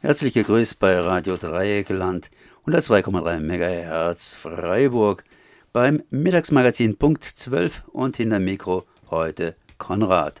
Herzlich 0.00 0.34
gegrüßt 0.34 0.78
bei 0.78 0.96
Radio 1.00 1.36
Dreieckland 1.36 2.30
102,3 2.66 3.40
MHz 3.40 4.36
Freiburg 4.36 5.24
beim 5.72 6.04
Mittagsmagazin 6.10 6.98
Punkt 6.98 7.24
12 7.24 7.88
und 7.88 8.16
hinter 8.16 8.38
Mikro 8.38 8.86
heute 9.10 9.56
Konrad. 9.76 10.40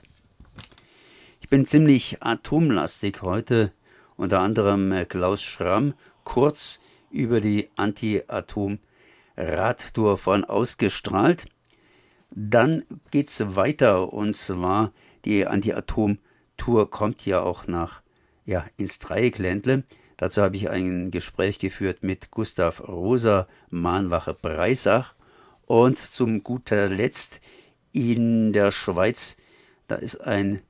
Ich 1.40 1.48
bin 1.48 1.66
ziemlich 1.66 2.22
atomlastig 2.22 3.22
heute, 3.22 3.72
unter 4.16 4.42
anderem 4.42 4.94
Klaus 5.08 5.42
Schramm 5.42 5.94
kurz 6.22 6.78
über 7.10 7.40
die 7.40 7.68
Anti-Atom-Radtour 7.74 10.18
von 10.18 10.44
ausgestrahlt. 10.44 11.46
Dann 12.30 12.84
geht's 13.10 13.56
weiter 13.56 14.12
und 14.12 14.36
zwar 14.36 14.92
die 15.24 15.48
Anti-Atom-Tour 15.48 16.92
kommt 16.92 17.26
ja 17.26 17.40
auch 17.40 17.66
nach 17.66 18.02
ja, 18.48 18.66
ins 18.78 18.98
Dreieckländle. 18.98 19.84
Dazu 20.16 20.40
habe 20.40 20.56
ich 20.56 20.70
ein 20.70 21.10
Gespräch 21.10 21.58
geführt 21.58 22.02
mit 22.02 22.30
Gustav 22.30 22.80
Rosa, 22.88 23.46
Mahnwache 23.68 24.32
Breisach. 24.32 25.14
Und 25.66 25.98
zum 25.98 26.42
guter 26.42 26.88
Letzt 26.88 27.42
in 27.92 28.54
der 28.54 28.70
Schweiz, 28.70 29.36
da 29.86 29.96
ist 29.96 30.16
ein 30.22 30.62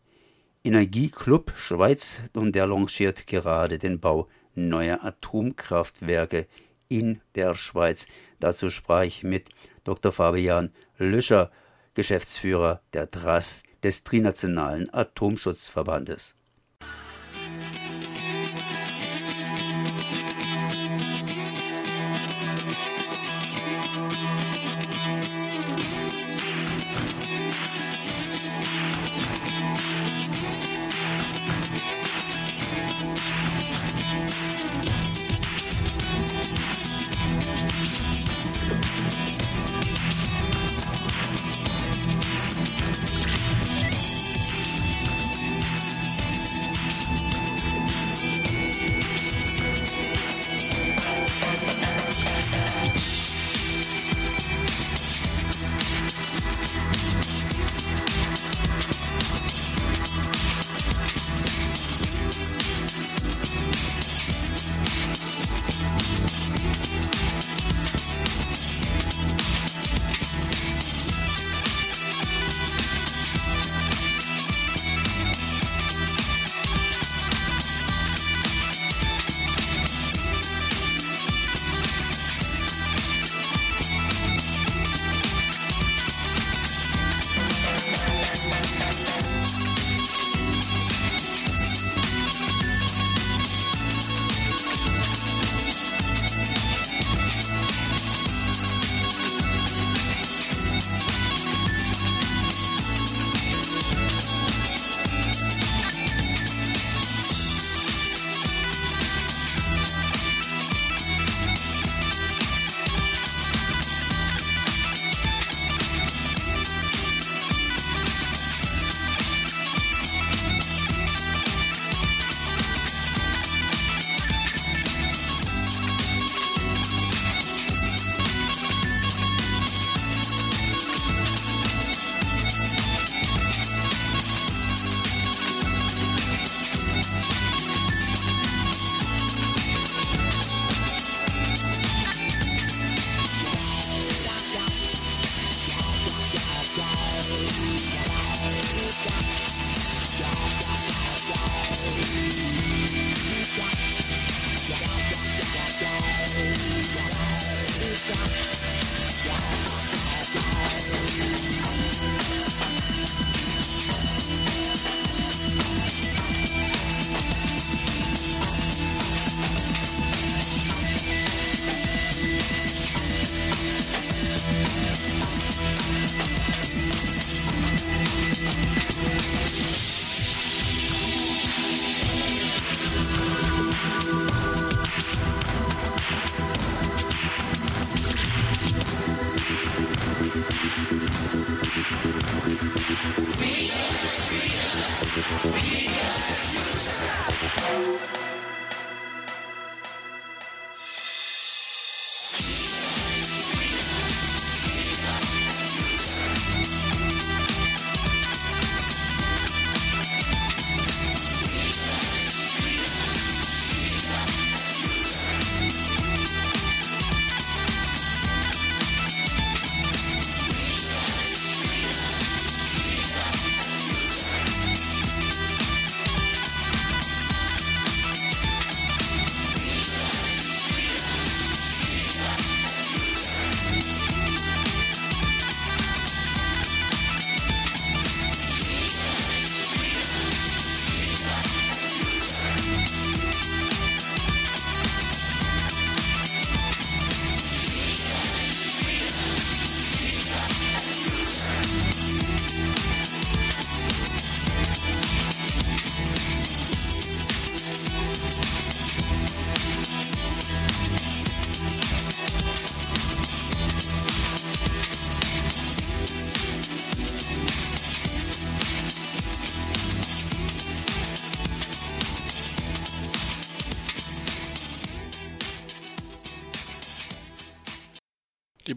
Energieclub 0.64 1.52
Schweiz 1.56 2.22
und 2.34 2.56
der 2.56 2.66
lanciert 2.66 3.28
gerade 3.28 3.78
den 3.78 4.00
Bau 4.00 4.28
neuer 4.56 5.04
Atomkraftwerke 5.04 6.48
in 6.88 7.20
der 7.36 7.54
Schweiz. 7.54 8.08
Dazu 8.40 8.70
sprach 8.70 9.04
ich 9.04 9.22
mit 9.22 9.50
Dr. 9.84 10.10
Fabian 10.10 10.72
Löscher, 10.98 11.52
Geschäftsführer 11.94 12.82
der 12.92 13.06
DRAS 13.06 13.62
des 13.84 14.02
Trinationalen 14.02 14.92
Atomschutzverbandes. 14.92 16.37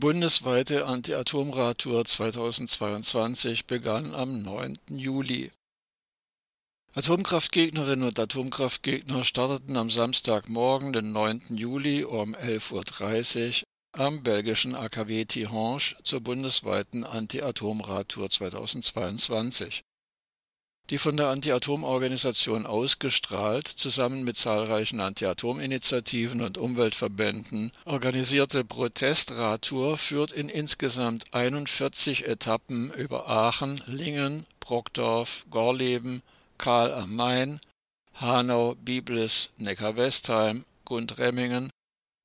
Bundesweite 0.01 0.88
Anti-Atom-Radtour 0.88 2.03
2022 2.03 3.68
begann 3.68 4.15
am 4.15 4.42
9. 4.42 4.80
Juli. 4.89 5.51
Atomkraftgegnerinnen 6.95 8.07
und 8.07 8.18
Atomkraftgegner 8.18 9.24
starteten 9.24 9.77
am 9.77 9.92
Samstagmorgen, 9.92 10.92
den 10.92 11.12
9. 11.12 11.56
Juli 11.56 12.03
um 12.03 12.33
11.30 12.36 13.62
Uhr 13.62 13.68
am 13.92 14.24
belgischen 14.24 14.74
AKW 14.74 15.25
Tihange 15.25 15.95
zur 16.01 16.21
bundesweiten 16.21 17.03
Anti-Atom-Radtour 17.03 18.27
2022 18.27 19.83
die 20.89 20.98
von 20.98 21.16
der 21.16 21.28
Anti-Atom-Organisation 21.30 22.66
ausgestrahlt, 22.66 23.66
zusammen 23.68 24.24
mit 24.24 24.36
zahlreichen 24.36 25.00
Anti-Atom-Initiativen 25.00 26.42
und 26.42 26.57
Umweltverbänden 26.57 27.72
organisierte 27.86 28.66
Protestradtour 28.66 29.98
führt 29.98 30.33
in 30.33 30.50
insgesamt 30.50 31.33
41 31.33 32.28
Etappen 32.28 32.92
über 32.94 33.30
Aachen, 33.30 33.81
Lingen, 33.86 34.45
Brockdorf, 34.60 35.45
Gorleben, 35.50 36.24
Karl 36.57 36.94
am 36.94 37.16
Main, 37.16 37.60
Hanau, 38.16 38.75
Biblis, 38.75 39.50
Neckar-Westheim, 39.57 40.66
Gundremmingen, 40.84 41.69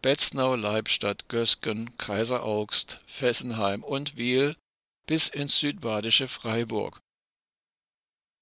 Betznau, 0.02 0.56
Leibstadt, 0.56 1.28
Gösgen, 1.28 1.96
Kaiseraugst, 1.98 2.98
Fessenheim 3.06 3.84
und 3.84 4.16
Wiel 4.16 4.56
bis 5.06 5.28
ins 5.28 5.58
südbadische 5.58 6.26
Freiburg 6.26 7.00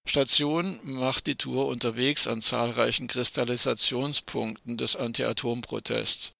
Station 0.07 0.79
macht 0.85 1.27
die 1.27 1.35
Tour 1.35 1.67
unterwegs 1.67 2.27
an 2.27 2.41
zahlreichen 2.41 3.09
Kristallisationspunkten 3.09 4.77
des 4.77 4.97
Anti-Atom-Protests, 4.97 6.33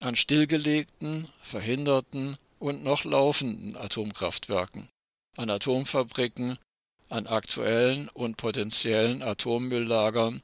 an 0.00 0.16
stillgelegten, 0.16 1.28
verhinderten 1.42 2.36
und 2.58 2.84
noch 2.84 3.04
laufenden 3.04 3.76
Atomkraftwerken, 3.76 4.88
an 5.36 5.50
Atomfabriken, 5.50 6.58
an 7.08 7.26
aktuellen 7.26 8.08
und 8.10 8.36
potenziellen 8.36 9.22
Atommülllagern, 9.22 10.42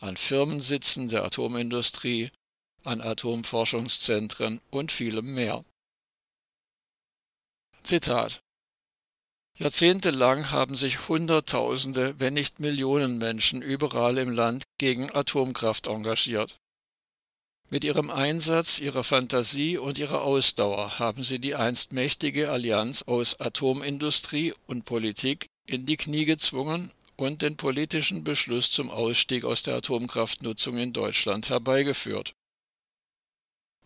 an 0.00 0.16
Firmensitzen 0.16 1.08
der 1.08 1.24
Atomindustrie, 1.24 2.30
an 2.84 3.00
Atomforschungszentren 3.00 4.60
und 4.70 4.92
vielem 4.92 5.32
mehr. 5.34 5.64
Zitat 7.84 8.42
Jahrzehntelang 9.62 10.50
haben 10.50 10.74
sich 10.74 11.08
Hunderttausende, 11.08 12.16
wenn 12.18 12.34
nicht 12.34 12.58
Millionen 12.58 13.18
Menschen 13.18 13.62
überall 13.62 14.18
im 14.18 14.32
Land 14.32 14.64
gegen 14.76 15.14
Atomkraft 15.14 15.86
engagiert. 15.86 16.56
Mit 17.70 17.84
ihrem 17.84 18.10
Einsatz, 18.10 18.80
ihrer 18.80 19.04
Fantasie 19.04 19.78
und 19.78 19.98
ihrer 19.98 20.22
Ausdauer 20.22 20.98
haben 20.98 21.22
sie 21.22 21.38
die 21.38 21.54
einst 21.54 21.92
mächtige 21.92 22.50
Allianz 22.50 23.02
aus 23.02 23.38
Atomindustrie 23.38 24.52
und 24.66 24.84
Politik 24.84 25.46
in 25.64 25.86
die 25.86 25.96
Knie 25.96 26.24
gezwungen 26.24 26.90
und 27.14 27.42
den 27.42 27.56
politischen 27.56 28.24
Beschluss 28.24 28.68
zum 28.68 28.90
Ausstieg 28.90 29.44
aus 29.44 29.62
der 29.62 29.76
Atomkraftnutzung 29.76 30.76
in 30.76 30.92
Deutschland 30.92 31.50
herbeigeführt 31.50 32.34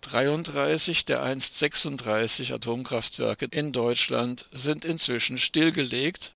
33 0.07 1.05
der 1.05 1.25
einst 1.25 1.59
36 1.59 2.53
Atomkraftwerke 2.53 3.47
in 3.47 3.73
Deutschland 3.73 4.49
sind 4.53 4.85
inzwischen 4.85 5.37
stillgelegt, 5.37 6.33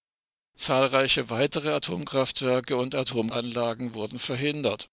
zahlreiche 0.57 1.31
weitere 1.31 1.71
Atomkraftwerke 1.71 2.77
und 2.77 2.97
Atomanlagen 2.97 3.95
wurden 3.95 4.19
verhindert. 4.19 4.89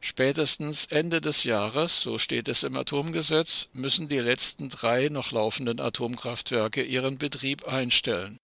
Spätestens 0.00 0.86
Ende 0.86 1.20
des 1.20 1.44
Jahres, 1.44 2.00
so 2.00 2.18
steht 2.18 2.48
es 2.48 2.64
im 2.64 2.76
Atomgesetz, 2.76 3.68
müssen 3.72 4.08
die 4.08 4.18
letzten 4.18 4.68
drei 4.68 5.08
noch 5.08 5.30
laufenden 5.30 5.78
Atomkraftwerke 5.78 6.82
ihren 6.82 7.16
Betrieb 7.18 7.68
einstellen. 7.68 8.38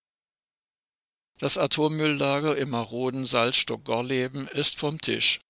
Das 1.40 1.58
Atommülllager 1.58 2.56
im 2.56 2.70
maroden 2.70 3.24
Salzstock 3.24 3.84
Gorleben 3.84 4.46
ist 4.46 4.78
vom 4.78 5.00
Tisch 5.00 5.40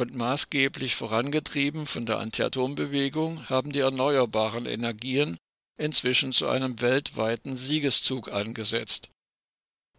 und 0.00 0.14
maßgeblich 0.14 0.96
vorangetrieben 0.96 1.86
von 1.86 2.06
der 2.06 2.18
Anti-Atom-Bewegung 2.18 3.48
haben 3.50 3.70
die 3.70 3.80
erneuerbaren 3.80 4.64
Energien 4.64 5.36
inzwischen 5.76 6.32
zu 6.32 6.48
einem 6.48 6.80
weltweiten 6.80 7.54
Siegeszug 7.54 8.32
angesetzt. 8.32 9.08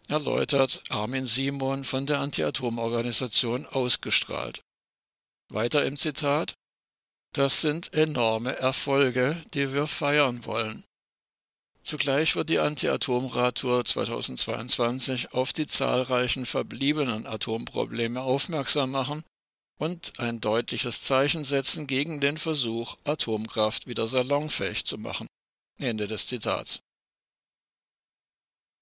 Erläutert 0.08 0.82
Armin 0.90 1.26
Simon 1.26 1.84
von 1.84 2.06
der 2.06 2.20
Anti-Atom-Organisation 2.20 3.66
ausgestrahlt. 3.66 4.62
Weiter 5.48 5.84
im 5.84 5.96
Zitat 5.96 6.54
Das 7.32 7.60
sind 7.60 7.94
enorme 7.94 8.56
Erfolge, 8.56 9.42
die 9.54 9.72
wir 9.72 9.86
feiern 9.86 10.44
wollen. 10.44 10.84
Zugleich 11.84 12.36
wird 12.36 12.50
die 12.50 12.58
Anti-Atom-Radtour 12.58 13.84
2022 13.84 15.32
auf 15.32 15.52
die 15.52 15.66
zahlreichen 15.66 16.44
verbliebenen 16.44 17.26
Atomprobleme 17.26 18.20
aufmerksam 18.20 18.90
machen 18.90 19.24
und 19.78 20.18
ein 20.18 20.40
deutliches 20.40 21.02
Zeichen 21.02 21.44
setzen 21.44 21.86
gegen 21.86 22.20
den 22.20 22.38
Versuch, 22.38 22.96
Atomkraft 23.04 23.86
wieder 23.86 24.08
salonfähig 24.08 24.84
zu 24.84 24.98
machen. 24.98 25.26
Ende 25.78 26.06
des 26.06 26.26
Zitats. 26.26 26.80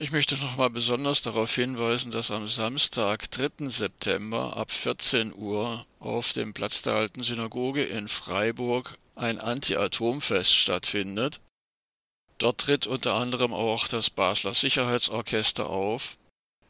Ich 0.00 0.12
möchte 0.12 0.36
nochmal 0.36 0.70
besonders 0.70 1.22
darauf 1.22 1.52
hinweisen, 1.54 2.12
dass 2.12 2.30
am 2.30 2.46
Samstag, 2.46 3.28
3. 3.30 3.68
September 3.68 4.56
ab 4.56 4.70
14 4.70 5.34
Uhr 5.34 5.84
auf 5.98 6.32
dem 6.34 6.54
Platz 6.54 6.82
der 6.82 6.94
Alten 6.94 7.24
Synagoge 7.24 7.82
in 7.82 8.06
Freiburg 8.06 8.96
ein 9.16 9.40
Anti-Atom-Fest 9.40 10.54
stattfindet 10.54 11.40
Dort 12.38 12.60
tritt 12.60 12.86
unter 12.86 13.14
anderem 13.14 13.52
auch 13.52 13.88
das 13.88 14.10
Basler 14.10 14.54
Sicherheitsorchester 14.54 15.68
auf. 15.68 16.16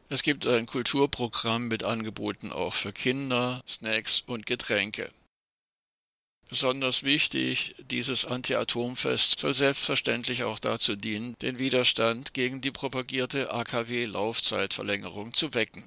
Es 0.09 0.23
gibt 0.23 0.47
ein 0.47 0.67
Kulturprogramm 0.67 1.69
mit 1.69 1.85
Angeboten 1.85 2.51
auch 2.51 2.73
für 2.73 2.93
Kinder, 2.93 3.63
Snacks 3.69 4.23
und 4.27 4.47
Getränke. 4.47 5.11
Besonders 6.49 7.03
wichtig, 7.03 7.75
dieses 7.91 8.25
Anti-Atom-Fest 8.25 9.39
soll 9.39 9.53
selbstverständlich 9.53 10.45
auch 10.45 10.59
dazu 10.59 10.97
dienen, 10.97 11.35
den 11.43 11.59
Widerstand 11.59 12.33
gegen 12.33 12.63
die 12.63 12.71
propagierte 12.71 13.53
AKW-Laufzeitverlängerung 13.53 15.35
zu 15.35 15.53
wecken. 15.53 15.85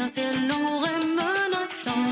Un 0.00 0.08
ciel 0.08 0.34
lourd 0.48 0.86
et 0.86 1.06
menaçant. 1.06 2.06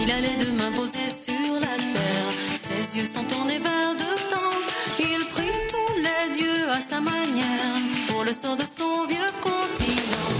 Il 0.00 0.10
a 0.10 0.20
les 0.20 0.36
deux 0.42 0.52
mains 0.52 0.72
posées 0.72 1.10
sur 1.10 1.54
la 1.60 1.76
terre, 1.92 2.30
ses 2.54 2.98
yeux 2.98 3.04
sont 3.04 3.24
tournés 3.24 3.58
vers 3.58 3.94
dedans. 3.94 4.56
Il 4.98 5.26
prie 5.26 5.52
tous 5.68 5.96
les 5.96 6.34
dieux 6.34 6.70
à 6.70 6.80
sa 6.80 7.00
manière 7.00 7.76
pour 8.06 8.24
le 8.24 8.32
sort 8.32 8.56
de 8.56 8.64
son 8.64 9.06
vieux 9.06 9.32
continent. 9.42 10.35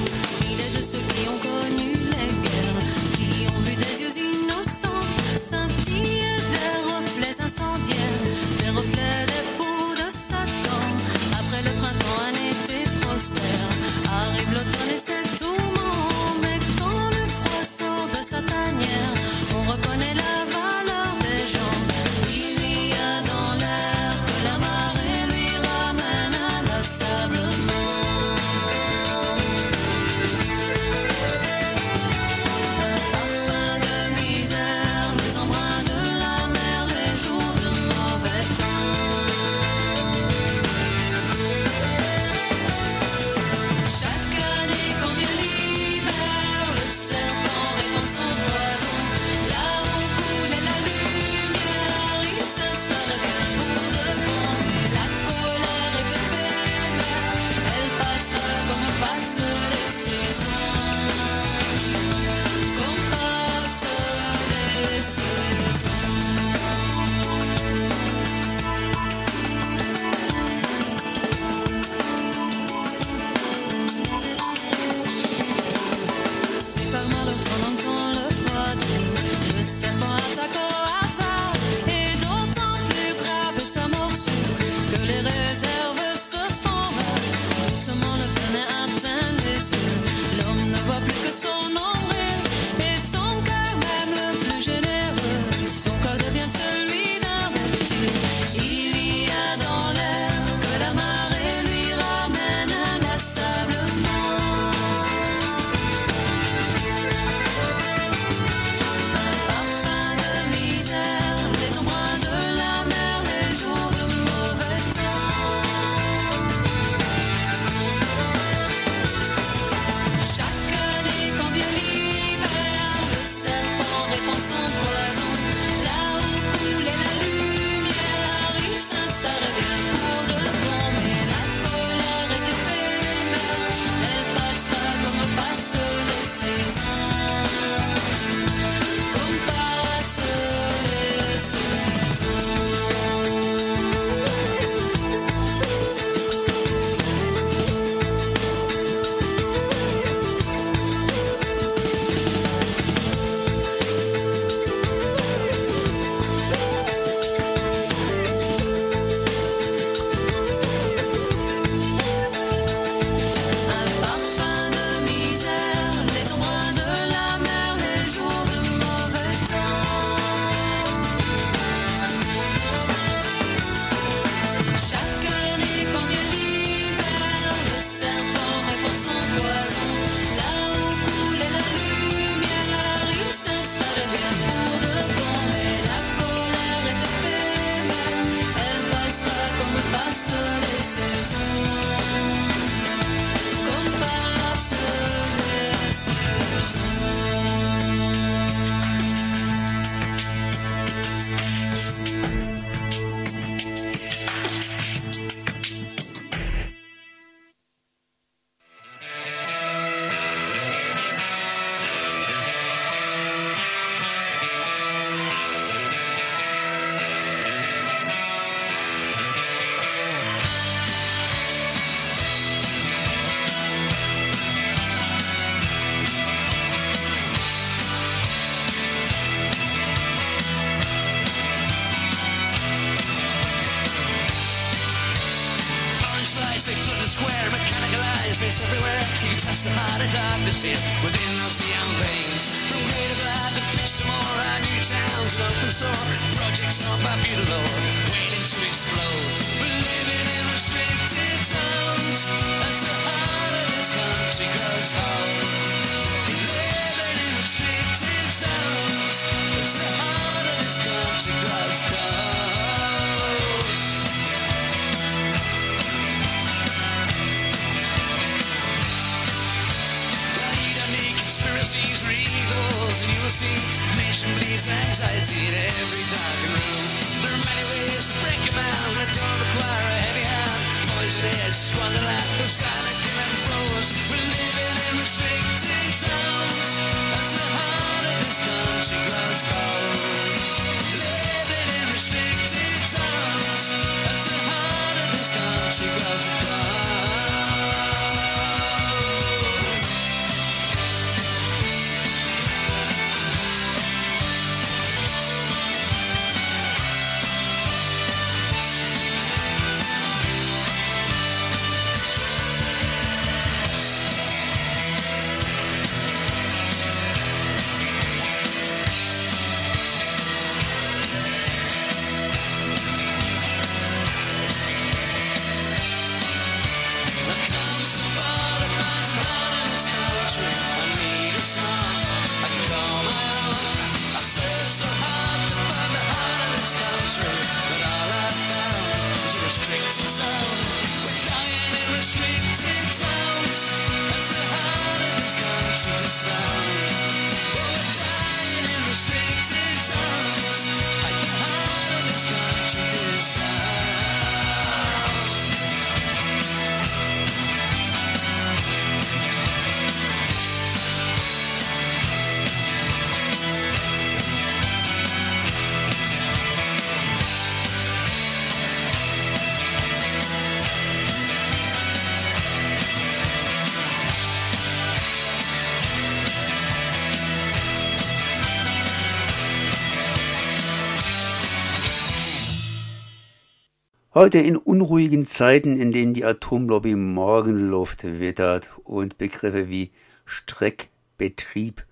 Heute 384.17 384.39
in 384.39 384.57
unruhigen 384.57 385.27
Zeiten, 385.27 385.79
in 385.79 385.91
denen 385.91 386.15
die 386.15 386.25
Atomlobby 386.25 386.95
Morgenluft 386.95 388.03
wittert 388.03 388.71
und 388.83 389.19
Begriffe 389.19 389.69
wie 389.69 389.91
Streckbetrieb, 390.25 391.85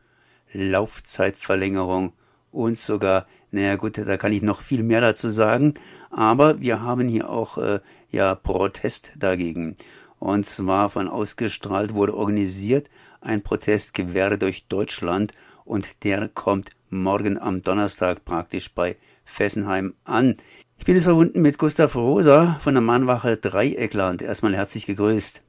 Laufzeitverlängerung 0.54 2.14
und 2.50 2.78
sogar, 2.78 3.26
naja 3.50 3.76
gut, 3.76 3.98
da 3.98 4.16
kann 4.16 4.32
ich 4.32 4.40
noch 4.40 4.62
viel 4.62 4.82
mehr 4.82 5.02
dazu 5.02 5.28
sagen, 5.28 5.74
aber 6.08 6.62
wir 6.62 6.80
haben 6.80 7.08
hier 7.08 7.28
auch 7.28 7.58
äh, 7.58 7.80
ja 8.10 8.34
Protest 8.34 9.12
dagegen. 9.18 9.76
Und 10.18 10.46
zwar 10.46 10.88
von 10.88 11.08
ausgestrahlt 11.08 11.92
wurde 11.92 12.16
organisiert 12.16 12.88
ein 13.20 13.42
Protest 13.42 13.92
Gewehre 13.92 14.38
durch 14.38 14.66
Deutschland 14.68 15.34
und 15.66 16.04
der 16.04 16.30
kommt 16.30 16.70
morgen 16.88 17.38
am 17.38 17.60
Donnerstag 17.60 18.24
praktisch 18.24 18.72
bei 18.72 18.96
Fessenheim 19.26 19.92
an. 20.04 20.38
Ich 20.78 20.84
bin 20.84 20.96
jetzt 20.96 21.04
verbunden 21.04 21.40
mit 21.40 21.58
Gustav 21.58 21.94
Rosa 21.96 22.58
von 22.60 22.74
der 22.74 22.82
Mahnwache 22.82 23.36
Dreieckland. 23.36 24.20
Erstmal 24.22 24.54
herzlich 24.54 24.86
gegrüßt. 24.86 25.42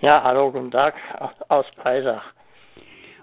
Ja, 0.00 0.22
hallo, 0.24 0.50
guten 0.50 0.70
Tag 0.70 0.94
aus 1.48 1.66
Breisach. 1.76 2.24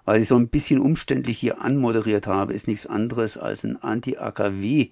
Was 0.06 0.20
ich 0.20 0.28
so 0.28 0.38
ein 0.38 0.48
bisschen 0.48 0.80
umständlich 0.80 1.38
hier 1.38 1.60
anmoderiert 1.62 2.28
habe, 2.28 2.54
ist 2.54 2.68
nichts 2.68 2.88
anderes 2.88 3.38
als 3.38 3.66
ein 3.66 3.76
Anti-AKW, 3.82 4.92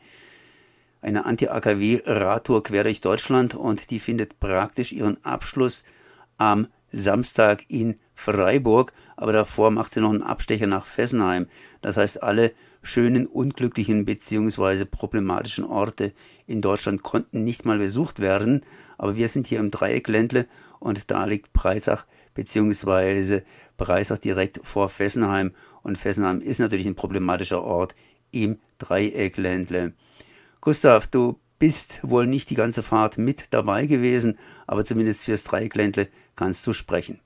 eine 1.02 1.26
Anti-AKW-Radtour 1.26 2.64
quer 2.64 2.84
durch 2.84 3.00
Deutschland 3.00 3.56
und 3.56 3.92
die 3.92 4.00
findet 4.00 4.40
praktisch 4.42 4.92
ihren 4.92 5.24
Abschluss 5.24 5.86
am 6.38 6.68
Samstag 6.92 7.64
in 7.70 8.00
Freiburg, 8.14 8.92
aber 9.16 9.32
davor 9.32 9.72
macht 9.72 9.94
sie 9.94 10.02
noch 10.02 10.10
einen 10.10 10.24
Abstecher 10.24 10.68
nach 10.68 10.86
Fessenheim. 10.86 11.48
Das 11.82 11.98
heißt, 11.98 12.24
alle 12.24 12.52
schönen, 12.86 13.26
unglücklichen 13.26 14.06
beziehungsweise 14.06 14.86
problematischen 14.86 15.66
Orte 15.66 16.14
in 16.46 16.62
Deutschland 16.62 17.04
konnten 17.04 17.44
nicht 17.44 17.66
mal 17.66 17.80
besucht 17.80 18.22
werden, 18.22 18.62
aber 18.98 19.16
wir 19.16 19.28
sind 19.28 19.48
hier 19.48 19.60
im 19.60 19.72
Dreieckländle 19.72 20.46
und 20.80 21.10
da 21.10 21.26
liegt 21.26 21.52
Breisach 21.52 22.06
beziehungsweise 22.36 23.44
Breisach 23.78 24.20
direkt 24.20 24.62
vor 24.64 24.90
Fessenheim 24.90 25.54
und 25.82 25.98
Fessenheim 25.98 26.40
ist 26.40 26.60
natürlich 26.60 26.86
ein 26.86 26.96
problematischer 26.96 27.64
Ort 27.64 27.96
im 28.32 28.60
Dreieckländle. 28.78 29.94
Gustav, 30.62 31.08
du 31.08 31.40
bist 31.58 32.02
wohl 32.08 32.28
nicht 32.28 32.50
die 32.50 32.56
ganze 32.56 32.84
Fahrt 32.84 33.18
mit 33.18 33.54
dabei 33.54 33.88
gewesen, 33.88 34.38
aber 34.68 34.86
zumindest 34.86 35.26
fürs 35.26 35.44
Dreieckländle 35.44 36.08
kannst 36.36 36.68
du 36.68 36.74
sprechen. 36.74 37.20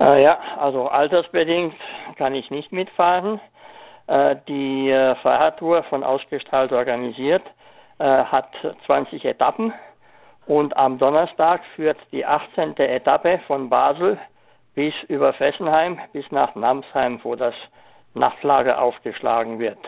Äh, 0.00 0.24
ja, 0.24 0.38
also 0.58 0.88
altersbedingt 0.88 1.74
kann 2.16 2.34
ich 2.34 2.50
nicht 2.50 2.72
mitfahren. 2.72 3.40
Äh, 4.06 4.36
die 4.48 4.90
äh, 4.90 5.14
Fahrradtour 5.16 5.84
von 5.84 6.02
Ausgestrahlt 6.02 6.72
organisiert 6.72 7.42
äh, 7.98 8.04
hat 8.04 8.48
20 8.86 9.24
Etappen 9.24 9.72
und 10.46 10.76
am 10.76 10.98
Donnerstag 10.98 11.62
führt 11.76 11.98
die 12.10 12.26
18. 12.26 12.76
Etappe 12.78 13.40
von 13.46 13.70
Basel 13.70 14.18
bis 14.74 14.94
über 15.08 15.32
Fessenheim 15.34 16.00
bis 16.12 16.28
nach 16.32 16.54
Namsheim, 16.54 17.20
wo 17.22 17.36
das 17.36 17.54
Nachtlager 18.14 18.80
aufgeschlagen 18.80 19.58
wird. 19.58 19.78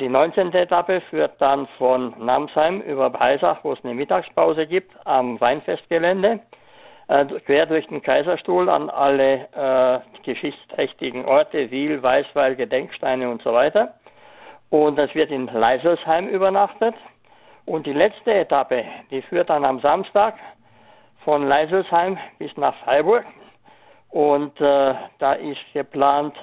Die 0.00 0.08
19. 0.08 0.52
Etappe 0.54 1.02
führt 1.02 1.40
dann 1.40 1.68
von 1.78 2.14
Namsheim 2.18 2.80
über 2.80 3.10
Breisach, 3.10 3.58
wo 3.62 3.74
es 3.74 3.84
eine 3.84 3.94
Mittagspause 3.94 4.66
gibt, 4.66 4.90
am 5.06 5.40
Weinfestgelände, 5.40 6.40
quer 7.08 7.66
durch 7.66 7.86
den 7.86 8.02
Kaiserstuhl 8.02 8.68
an 8.68 8.90
alle 8.90 9.48
äh, 9.54 10.22
geschichtsträchtigen 10.24 11.24
Orte, 11.24 11.70
Wiel, 11.70 12.02
Weißweil, 12.02 12.54
Gedenksteine 12.54 13.30
und 13.30 13.42
so 13.42 13.52
weiter. 13.52 13.94
Und 14.70 14.96
das 14.96 15.14
wird 15.14 15.30
in 15.30 15.46
Leiselsheim 15.46 16.28
übernachtet. 16.28 16.94
Und 17.64 17.86
die 17.86 17.92
letzte 17.94 18.34
Etappe, 18.34 18.84
die 19.10 19.22
führt 19.22 19.48
dann 19.48 19.64
am 19.64 19.80
Samstag 19.80 20.34
von 21.24 21.46
Leiselsheim 21.48 22.18
bis 22.38 22.54
nach 22.56 22.74
Freiburg. 22.84 23.24
Und 24.10 24.60
äh, 24.60 24.94
da 25.18 25.32
ist 25.34 25.60
geplant, 25.72 26.34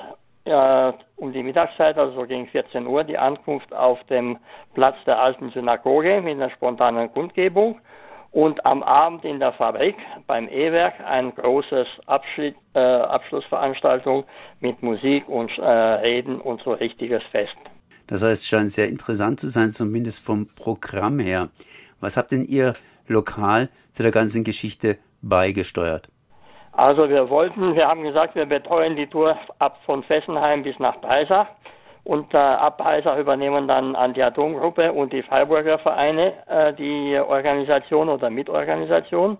äh, 0.45 0.93
um 1.17 1.31
die 1.31 1.43
Mittagszeit, 1.43 1.97
also 1.97 2.21
so 2.21 2.27
gegen 2.27 2.47
14 2.47 2.87
Uhr, 2.87 3.03
die 3.03 3.17
Ankunft 3.17 3.73
auf 3.73 4.03
dem 4.05 4.37
Platz 4.73 4.95
der 5.05 5.19
alten 5.19 5.51
Synagoge 5.51 6.21
mit 6.21 6.35
einer 6.35 6.49
spontanen 6.51 7.11
Kundgebung 7.13 7.79
und 8.35 8.65
am 8.65 8.83
Abend 8.83 9.23
in 9.23 9.39
der 9.39 9.53
Fabrik 9.53 9.95
beim 10.27 10.49
E-Werk 10.49 10.95
ein 10.99 11.33
großes 11.33 11.87
Abschied, 12.05 12.53
äh, 12.73 12.79
Abschlussveranstaltung 12.79 14.25
mit 14.59 14.83
Musik 14.83 15.27
und 15.29 15.49
äh, 15.57 15.63
Reden 15.63 16.41
und 16.41 16.61
so 16.61 16.73
richtiges 16.73 17.23
Fest. 17.31 17.55
Das 18.07 18.23
heißt, 18.23 18.41
es 18.41 18.47
scheint 18.49 18.71
sehr 18.71 18.89
interessant 18.89 19.39
zu 19.39 19.47
sein, 19.47 19.69
zumindest 19.69 20.25
vom 20.25 20.47
Programm 20.53 21.19
her. 21.19 21.47
Was 22.01 22.17
habt 22.17 22.33
denn 22.33 22.43
ihr 22.43 22.73
lokal 23.07 23.69
zu 23.93 24.03
der 24.03 24.11
ganzen 24.11 24.43
Geschichte 24.43 24.97
beigesteuert? 25.21 26.09
Also 26.73 27.07
wir 27.07 27.29
wollten, 27.29 27.73
wir 27.73 27.87
haben 27.87 28.03
gesagt, 28.03 28.35
wir 28.35 28.45
betreuen 28.45 28.97
die 28.97 29.07
Tour 29.07 29.37
ab 29.59 29.79
von 29.85 30.03
Fessenheim 30.03 30.61
bis 30.61 30.77
nach 30.77 30.99
Breisach 30.99 31.47
und 32.05 32.33
äh, 32.33 32.37
ab 32.37 32.77
Breisach 32.77 33.17
übernehmen 33.17 33.67
dann 33.67 33.95
an 33.95 34.13
die 34.13 34.21
Atomgruppe 34.21 34.93
und 34.93 35.11
die 35.11 35.23
Freiburger 35.23 35.79
Vereine 35.79 36.33
äh, 36.47 36.73
die 36.73 37.17
Organisation 37.19 38.09
oder 38.09 38.29
Mitorganisation. 38.29 39.37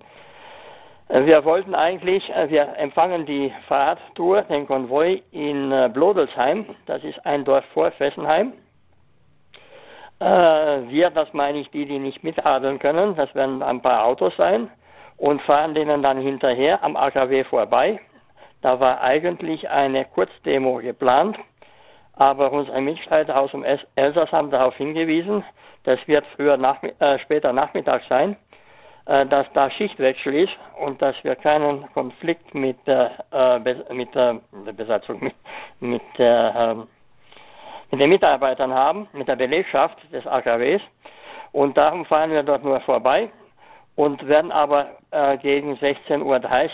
Äh, 1.08 1.26
Wir 1.26 1.46
wollten 1.46 1.76
eigentlich, 1.76 2.28
äh, 2.30 2.50
wir 2.50 2.76
empfangen 2.78 3.28
die 3.28 3.54
Fahrradtour, 3.68 4.42
den 4.44 4.66
Konvoi 4.66 5.22
in 5.32 5.72
äh, 5.72 5.90
Blodelsheim, 5.94 6.66
das 6.88 7.04
ist 7.04 7.24
ein 7.24 7.46
Dorf 7.46 7.64
vor 7.74 7.92
Fessenheim. 7.92 8.54
Äh, 10.20 10.26
wir, 10.26 11.12
das 11.12 11.32
meine 11.34 11.60
ich 11.60 11.70
die, 11.70 11.86
die 11.86 12.00
nicht 12.00 12.24
mitradeln 12.24 12.80
können, 12.80 13.16
das 13.16 13.34
werden 13.36 13.62
ein 13.62 13.82
paar 13.84 14.06
Autos 14.06 14.36
sein 14.38 14.72
und 15.18 15.40
fahren 15.44 15.76
denen 15.76 16.02
dann 16.02 16.18
hinterher 16.18 16.84
am 16.84 16.96
AKW 16.96 17.44
vorbei. 17.44 18.00
Da 18.64 18.80
war 18.80 19.02
eigentlich 19.02 19.70
eine 19.70 20.06
Kurzdemo 20.06 20.78
geplant, 20.78 21.38
aber 22.16 22.52
unsere 22.52 22.82
Mitstreiter 22.82 23.40
aus 23.40 23.52
dem 23.52 23.64
Elsass 23.96 24.32
haben 24.32 24.52
darauf 24.52 24.76
hingewiesen, 24.76 25.44
das 25.84 26.00
wird 26.08 26.26
früher 26.36 26.58
nachmi 26.58 26.94
äh, 27.00 27.20
später 27.20 27.54
Nachmittag 27.54 28.02
sein, 28.10 28.36
äh, 29.06 29.26
dass 29.26 29.46
da 29.54 29.70
Schichtwechsel 29.70 30.34
ist 30.34 30.54
und 30.80 31.02
dass 31.02 31.16
wir 31.24 31.36
keinen 31.36 31.92
Konflikt 31.94 32.54
mit 32.56 32.78
äh, 32.88 33.60
mit 33.94 34.16
der 34.16 34.42
Besatzung 34.76 35.24
mit 35.24 35.36
mit 35.80 36.02
ähm, 36.18 36.88
mit 37.92 38.02
den 38.02 38.10
Mitarbeitern 38.10 38.74
haben, 38.74 39.08
mit 39.14 39.28
der 39.28 39.36
Belegschaft 39.36 39.98
des 40.12 40.26
AKWs. 40.26 40.82
Und 41.52 41.78
darum 41.78 42.06
fahren 42.06 42.32
wir 42.32 42.44
dort 42.44 42.64
nur 42.64 42.82
vorbei 42.82 43.30
und 43.96 44.28
werden 44.28 44.52
aber 44.52 44.88
äh, 45.12 45.38
gegen 45.38 45.76
16.30 45.76 46.22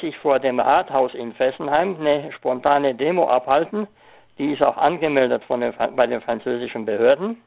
Uhr 0.08 0.14
vor 0.22 0.40
dem 0.40 0.60
Rathaus 0.60 1.14
in 1.14 1.34
Fessenheim 1.34 1.98
eine 2.00 2.32
spontane 2.34 2.96
Demo 2.96 3.28
abhalten. 3.28 3.88
Die 4.38 4.54
ist 4.54 4.62
auch 4.62 4.78
angemeldet 4.78 5.44
von 5.46 5.62
den, 5.62 5.74
bei 5.96 6.08
den 6.08 6.22
französischen 6.22 6.86
Behörden. 6.86 7.42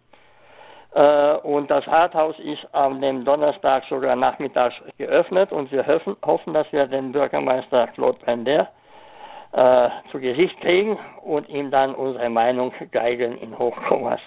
Äh, 0.94 1.34
und 1.38 1.70
das 1.70 1.86
Rathaus 1.88 2.38
ist 2.38 2.66
am 2.72 3.00
dem 3.00 3.24
Donnerstag 3.24 3.84
sogar 3.88 4.14
nachmittags 4.14 4.74
geöffnet 4.96 5.50
und 5.50 5.72
wir 5.72 5.86
hoffen, 5.86 6.16
hoffen 6.24 6.54
dass 6.54 6.70
wir 6.72 6.86
den 6.86 7.12
Bürgermeister 7.12 7.88
Claude 7.88 8.18
Brender 8.20 8.68
äh, 9.52 9.88
zu 10.10 10.20
Gesicht 10.20 10.60
kriegen 10.60 10.98
und 11.22 11.48
ihm 11.48 11.70
dann 11.70 11.94
unsere 11.94 12.28
Meinung 12.28 12.72
geigeln 12.92 13.36
in 13.38 13.58
Hochkommas. 13.58 14.20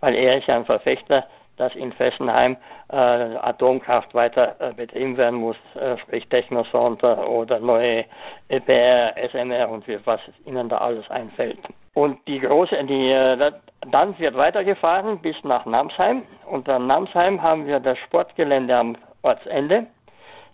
Weil 0.00 0.14
er 0.16 0.38
ist 0.38 0.48
ja 0.48 0.56
ein 0.56 0.64
Verfechter, 0.64 1.26
dass 1.60 1.74
in 1.76 1.92
Fessenheim 1.92 2.56
äh, 2.90 2.96
Atomkraft 2.96 4.14
weiter 4.14 4.56
äh, 4.58 4.72
betrieben 4.72 5.16
werden 5.18 5.38
muss, 5.38 5.56
äh, 5.74 5.98
sprich 5.98 6.26
Technosonter 6.28 7.28
oder 7.28 7.60
neue 7.60 8.06
EPR, 8.48 9.14
SMR 9.30 9.68
und 9.68 9.84
was 10.06 10.20
ihnen 10.46 10.68
da 10.70 10.78
alles 10.78 11.08
einfällt. 11.10 11.58
Und 11.92 12.18
die 12.26 12.40
große, 12.40 12.82
die, 12.84 13.10
äh, 13.10 13.36
da- 13.36 13.52
dann 13.90 14.18
wird 14.18 14.36
weitergefahren 14.36 15.18
bis 15.20 15.36
nach 15.44 15.66
Namsheim. 15.66 16.22
Und 16.46 16.68
an 16.70 16.86
Namsheim 16.86 17.42
haben 17.42 17.66
wir 17.66 17.78
das 17.78 17.98
Sportgelände 17.98 18.74
am 18.74 18.96
Ortsende. 19.22 19.86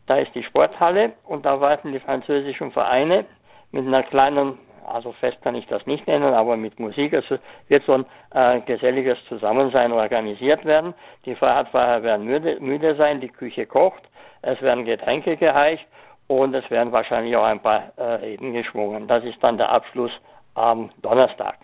Da 0.09 0.17
ist 0.17 0.35
die 0.35 0.43
Sporthalle 0.43 1.13
und 1.27 1.47
da 1.47 1.61
warten 1.61 1.93
die 1.93 2.01
französischen 2.01 2.73
Vereine 2.73 3.25
mit 3.71 3.87
einer 3.87 4.03
kleinen, 4.03 4.59
also 4.87 5.13
fest 5.13 5.39
kann 5.43 5.55
ich 5.55 5.67
das 5.67 5.87
nicht 5.87 6.07
nennen, 6.07 6.35
aber 6.35 6.57
mit 6.57 6.79
Musik. 6.79 7.13
Es 7.13 7.25
wird 7.69 7.85
so 7.85 7.93
ein 7.93 8.07
äh, 8.31 8.61
geselliges 8.61 9.19
Zusammensein 9.29 9.93
organisiert 9.93 10.65
werden. 10.65 10.95
Die 11.25 11.35
Fahrradfahrer 11.35 12.03
werden 12.03 12.27
müde, 12.27 12.59
müde 12.61 12.97
sein, 12.97 13.21
die 13.21 13.29
Küche 13.29 13.67
kocht, 13.67 14.03
es 14.43 14.61
werden 14.63 14.85
Getränke 14.85 15.37
gereicht 15.37 15.87
und 16.27 16.55
es 16.55 16.69
werden 16.71 16.93
wahrscheinlich 16.93 17.37
auch 17.37 17.45
ein 17.45 17.61
paar 17.61 17.93
äh, 17.97 18.03
Reden 18.03 18.53
geschwungen. 18.53 19.07
Das 19.07 19.25
ist 19.25 19.43
dann 19.43 19.57
der 19.57 19.71
Abschluss 19.71 20.13
am 20.55 20.91
Donnerstag. 21.03 21.57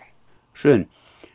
Schön. 0.52 0.88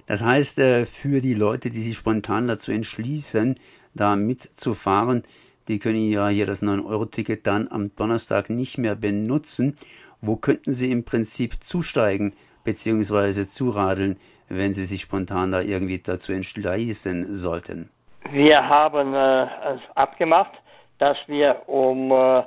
Das 0.06 0.24
heißt, 0.24 0.60
äh, 0.60 0.86
für 0.86 1.20
die 1.20 1.34
Leute, 1.34 1.70
die 1.70 1.80
sich 1.80 1.98
spontan 1.98 2.48
dazu 2.48 2.72
entschließen, 2.72 3.56
da 3.94 4.16
mitzufahren, 4.16 5.24
die 5.68 5.80
können 5.80 6.10
ja 6.10 6.28
hier 6.28 6.46
das 6.46 6.64
9-Euro-Ticket 6.64 7.46
dann 7.46 7.68
am 7.70 7.96
Donnerstag 7.96 8.50
nicht 8.50 8.78
mehr 8.78 8.96
benutzen. 8.96 9.76
Wo 10.22 10.36
könnten 10.36 10.74
sie 10.74 10.92
im 10.92 11.06
Prinzip 11.06 11.64
zusteigen 11.64 12.34
bzw. 12.64 13.44
zuradeln, 13.44 14.18
wenn 14.50 14.74
sie 14.74 14.86
sich 14.86 15.02
spontan 15.02 15.52
da 15.52 15.62
irgendwie 15.62 16.02
dazu 16.02 16.32
entschließen 16.32 17.36
sollten? 17.36 17.90
Wir 18.32 18.68
haben 18.68 19.14
äh, 19.14 19.48
abgemacht, 19.96 20.52
dass 21.00 21.18
wir 21.28 21.64
um 21.68 22.12
äh, 22.12 22.44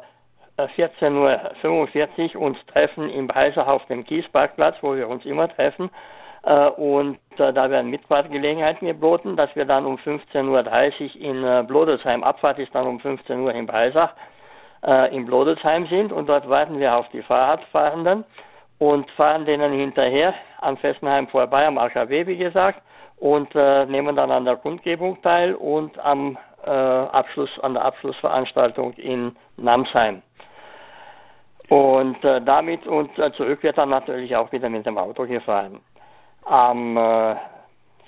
14.45 0.58 2.36
Uhr 2.36 2.42
uns 2.42 2.58
treffen 2.66 3.08
im 3.08 3.30
auf 3.30 3.86
dem 3.86 4.04
Kiesparkplatz, 4.04 4.76
wo 4.82 4.94
wir 4.94 5.08
uns 5.08 5.24
immer 5.24 5.48
treffen. 5.48 5.90
Äh, 6.42 6.68
und 6.68 7.18
äh, 7.38 7.52
da 7.52 7.70
werden 7.70 7.90
Mitfahrtgelegenheiten 7.90 8.86
geboten, 8.86 9.36
dass 9.36 9.54
wir 9.54 9.64
dann 9.64 9.84
um 9.84 9.96
15.30 9.96 10.46
Uhr 10.46 11.20
in 11.20 11.44
äh, 11.44 11.64
Blodelsheim, 11.66 12.24
Abfahrt 12.24 12.58
ist 12.58 12.74
dann 12.74 12.86
um 12.86 13.00
15 13.00 13.40
Uhr 13.40 13.54
in 13.54 13.66
Breisach, 13.66 14.12
in 15.12 15.26
Blodelsheim 15.26 15.86
sind 15.88 16.10
und 16.10 16.26
dort 16.26 16.48
warten 16.48 16.80
wir 16.80 16.96
auf 16.96 17.06
die 17.10 17.20
Fahrradfahrenden 17.20 18.24
und 18.78 19.10
fahren 19.10 19.44
denen 19.44 19.74
hinterher 19.74 20.32
an 20.58 20.78
Fessenheim 20.78 21.28
vorbei, 21.28 21.66
am 21.66 21.76
AKW, 21.76 22.26
wie 22.26 22.38
gesagt, 22.38 22.80
und 23.18 23.54
äh, 23.54 23.84
nehmen 23.84 24.16
dann 24.16 24.30
an 24.30 24.46
der 24.46 24.56
Kundgebung 24.56 25.20
teil 25.20 25.54
und 25.54 25.98
am 25.98 26.38
äh, 26.64 26.70
Abschluss, 26.70 27.50
an 27.60 27.74
der 27.74 27.84
Abschlussveranstaltung 27.84 28.94
in 28.94 29.36
Namsheim. 29.58 30.22
Und 31.68 32.24
äh, 32.24 32.40
damit 32.40 32.86
und 32.86 33.10
zurück 33.36 33.62
wird 33.62 33.76
dann 33.76 33.90
natürlich 33.90 34.34
auch 34.34 34.50
wieder 34.50 34.70
mit 34.70 34.86
dem 34.86 34.96
Auto 34.96 35.26
gefahren. 35.26 35.80
Am 36.46 36.96
äh, 36.96 37.36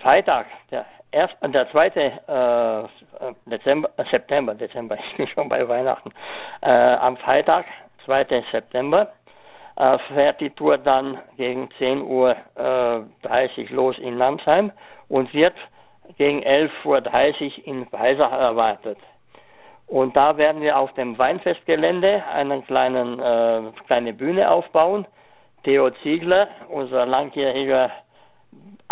Freitag, 0.00 0.46
der 0.70 0.86
erst, 1.12 1.36
der 1.42 1.70
zweite 1.70 2.00
äh, 2.00 3.50
Dezember, 3.50 3.90
äh, 3.96 4.04
September, 4.10 4.54
Dezember, 4.54 4.96
ich 5.10 5.16
bin 5.16 5.28
schon 5.28 5.48
bei 5.48 5.66
Weihnachten. 5.68 6.10
Äh, 6.62 6.70
am 6.70 7.16
Freitag, 7.18 7.66
2. 8.04 8.42
September, 8.50 9.12
äh, 9.76 9.98
fährt 10.14 10.40
die 10.40 10.50
Tour 10.50 10.78
dann 10.78 11.18
gegen 11.36 11.68
10.30 11.78 12.04
Uhr 12.04 12.36
äh, 12.56 13.26
30 13.26 13.70
los 13.70 13.98
in 13.98 14.18
Namsheim 14.18 14.72
und 15.08 15.32
wird 15.32 15.54
gegen 16.18 16.42
11.30 16.42 16.84
Uhr 16.84 17.66
in 17.66 17.86
Breisach 17.86 18.32
erwartet. 18.32 18.98
Und 19.86 20.16
da 20.16 20.36
werden 20.38 20.62
wir 20.62 20.78
auf 20.78 20.92
dem 20.94 21.18
Weinfestgelände 21.18 22.24
einen 22.32 22.64
kleinen, 22.66 23.20
äh, 23.20 23.72
kleine 23.86 24.14
Bühne 24.14 24.50
aufbauen. 24.50 25.06
Theo 25.64 25.90
Ziegler, 26.02 26.48
unser 26.70 27.06
langjähriger 27.06 27.90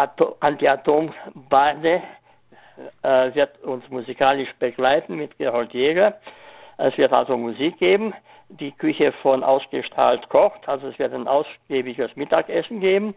Ato 0.00 0.36
Anti-Atom-Bade, 0.40 2.02
äh, 3.02 3.34
wird 3.34 3.62
uns 3.62 3.86
musikalisch 3.90 4.48
begleiten 4.58 5.16
mit 5.16 5.36
Gerold 5.36 5.74
Jäger. 5.74 6.14
Es 6.78 6.96
wird 6.96 7.12
also 7.12 7.36
Musik 7.36 7.78
geben. 7.78 8.14
Die 8.48 8.72
Küche 8.72 9.12
von 9.20 9.44
Ausgestrahlt 9.44 10.28
kocht, 10.30 10.66
also 10.68 10.88
es 10.88 10.98
wird 10.98 11.12
ein 11.12 11.28
ausgiebiges 11.28 12.16
Mittagessen 12.16 12.80
geben 12.80 13.14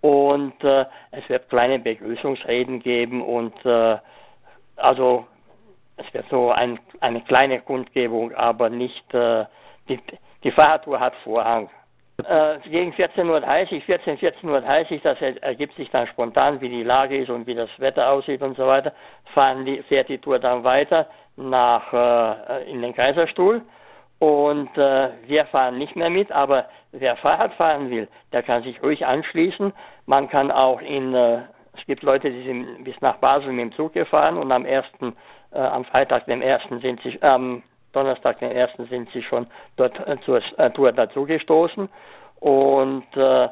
und 0.00 0.62
äh, 0.62 0.84
es 1.10 1.28
wird 1.28 1.48
kleine 1.48 1.78
Begrüßungsreden 1.78 2.80
geben 2.80 3.20
und 3.22 3.54
äh, 3.64 3.96
also 4.76 5.26
es 5.96 6.12
wird 6.14 6.26
so 6.30 6.52
ein, 6.52 6.78
eine 7.00 7.22
kleine 7.22 7.62
Kundgebung, 7.62 8.32
aber 8.34 8.68
nicht 8.68 9.12
äh, 9.14 9.46
die, 9.88 9.98
die 10.44 10.52
Fahrradtour 10.52 11.00
hat 11.00 11.14
Vorrang. 11.24 11.68
Äh, 12.24 12.58
gegen 12.70 12.92
14.30 12.94 13.74
Uhr, 13.74 13.80
14, 13.82 14.18
14.30 14.18 14.92
Uhr, 14.92 15.00
das 15.02 15.20
er- 15.20 15.42
ergibt 15.42 15.74
sich 15.76 15.90
dann 15.90 16.06
spontan, 16.06 16.60
wie 16.62 16.68
die 16.70 16.82
Lage 16.82 17.18
ist 17.18 17.28
und 17.28 17.46
wie 17.46 17.54
das 17.54 17.68
Wetter 17.78 18.10
aussieht 18.10 18.40
und 18.40 18.56
so 18.56 18.66
weiter, 18.66 18.92
die, 19.66 19.82
fährt 19.82 20.08
die 20.08 20.18
Tour 20.18 20.38
dann 20.38 20.64
weiter 20.64 21.08
nach 21.36 21.92
äh, 21.92 22.70
in 22.70 22.80
den 22.80 22.94
Kaiserstuhl 22.94 23.60
und 24.18 24.76
äh, 24.78 25.10
wir 25.26 25.44
fahren 25.46 25.76
nicht 25.76 25.94
mehr 25.94 26.08
mit, 26.08 26.32
aber 26.32 26.64
wer 26.92 27.16
Fahrrad 27.16 27.52
fahren 27.54 27.90
will, 27.90 28.08
der 28.32 28.42
kann 28.42 28.62
sich 28.62 28.82
ruhig 28.82 29.04
anschließen. 29.04 29.74
Man 30.06 30.30
kann 30.30 30.50
auch 30.50 30.80
in, 30.80 31.14
äh, 31.14 31.40
es 31.76 31.84
gibt 31.86 32.02
Leute, 32.02 32.30
die 32.30 32.44
sind 32.44 32.82
bis 32.84 32.98
nach 33.02 33.16
Basel 33.18 33.52
mit 33.52 33.60
dem 33.60 33.72
Zug 33.72 33.92
gefahren 33.92 34.38
und 34.38 34.50
am 34.52 34.64
ersten, 34.64 35.14
äh, 35.52 35.58
am 35.58 35.84
Freitag, 35.84 36.24
dem 36.24 36.40
ersten 36.40 36.80
sind 36.80 36.98
sie, 37.02 37.20
am 37.22 37.62
Donnerstag, 37.96 38.38
den 38.40 38.52
ersten 38.52 38.86
sind 38.86 39.08
sie 39.12 39.22
schon 39.22 39.46
dort 39.76 39.98
äh, 40.06 40.16
zur 40.24 40.40
äh, 40.58 40.70
Tour 40.70 40.92
dazugestoßen 40.92 41.88
und 42.40 43.06
äh, 43.16 43.44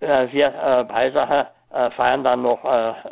äh, 0.00 0.32
wir 0.32 0.46
äh, 0.48 0.84
Beisacher 0.84 1.50
feiern 1.96 2.22
dann 2.22 2.42
noch, 2.42 2.62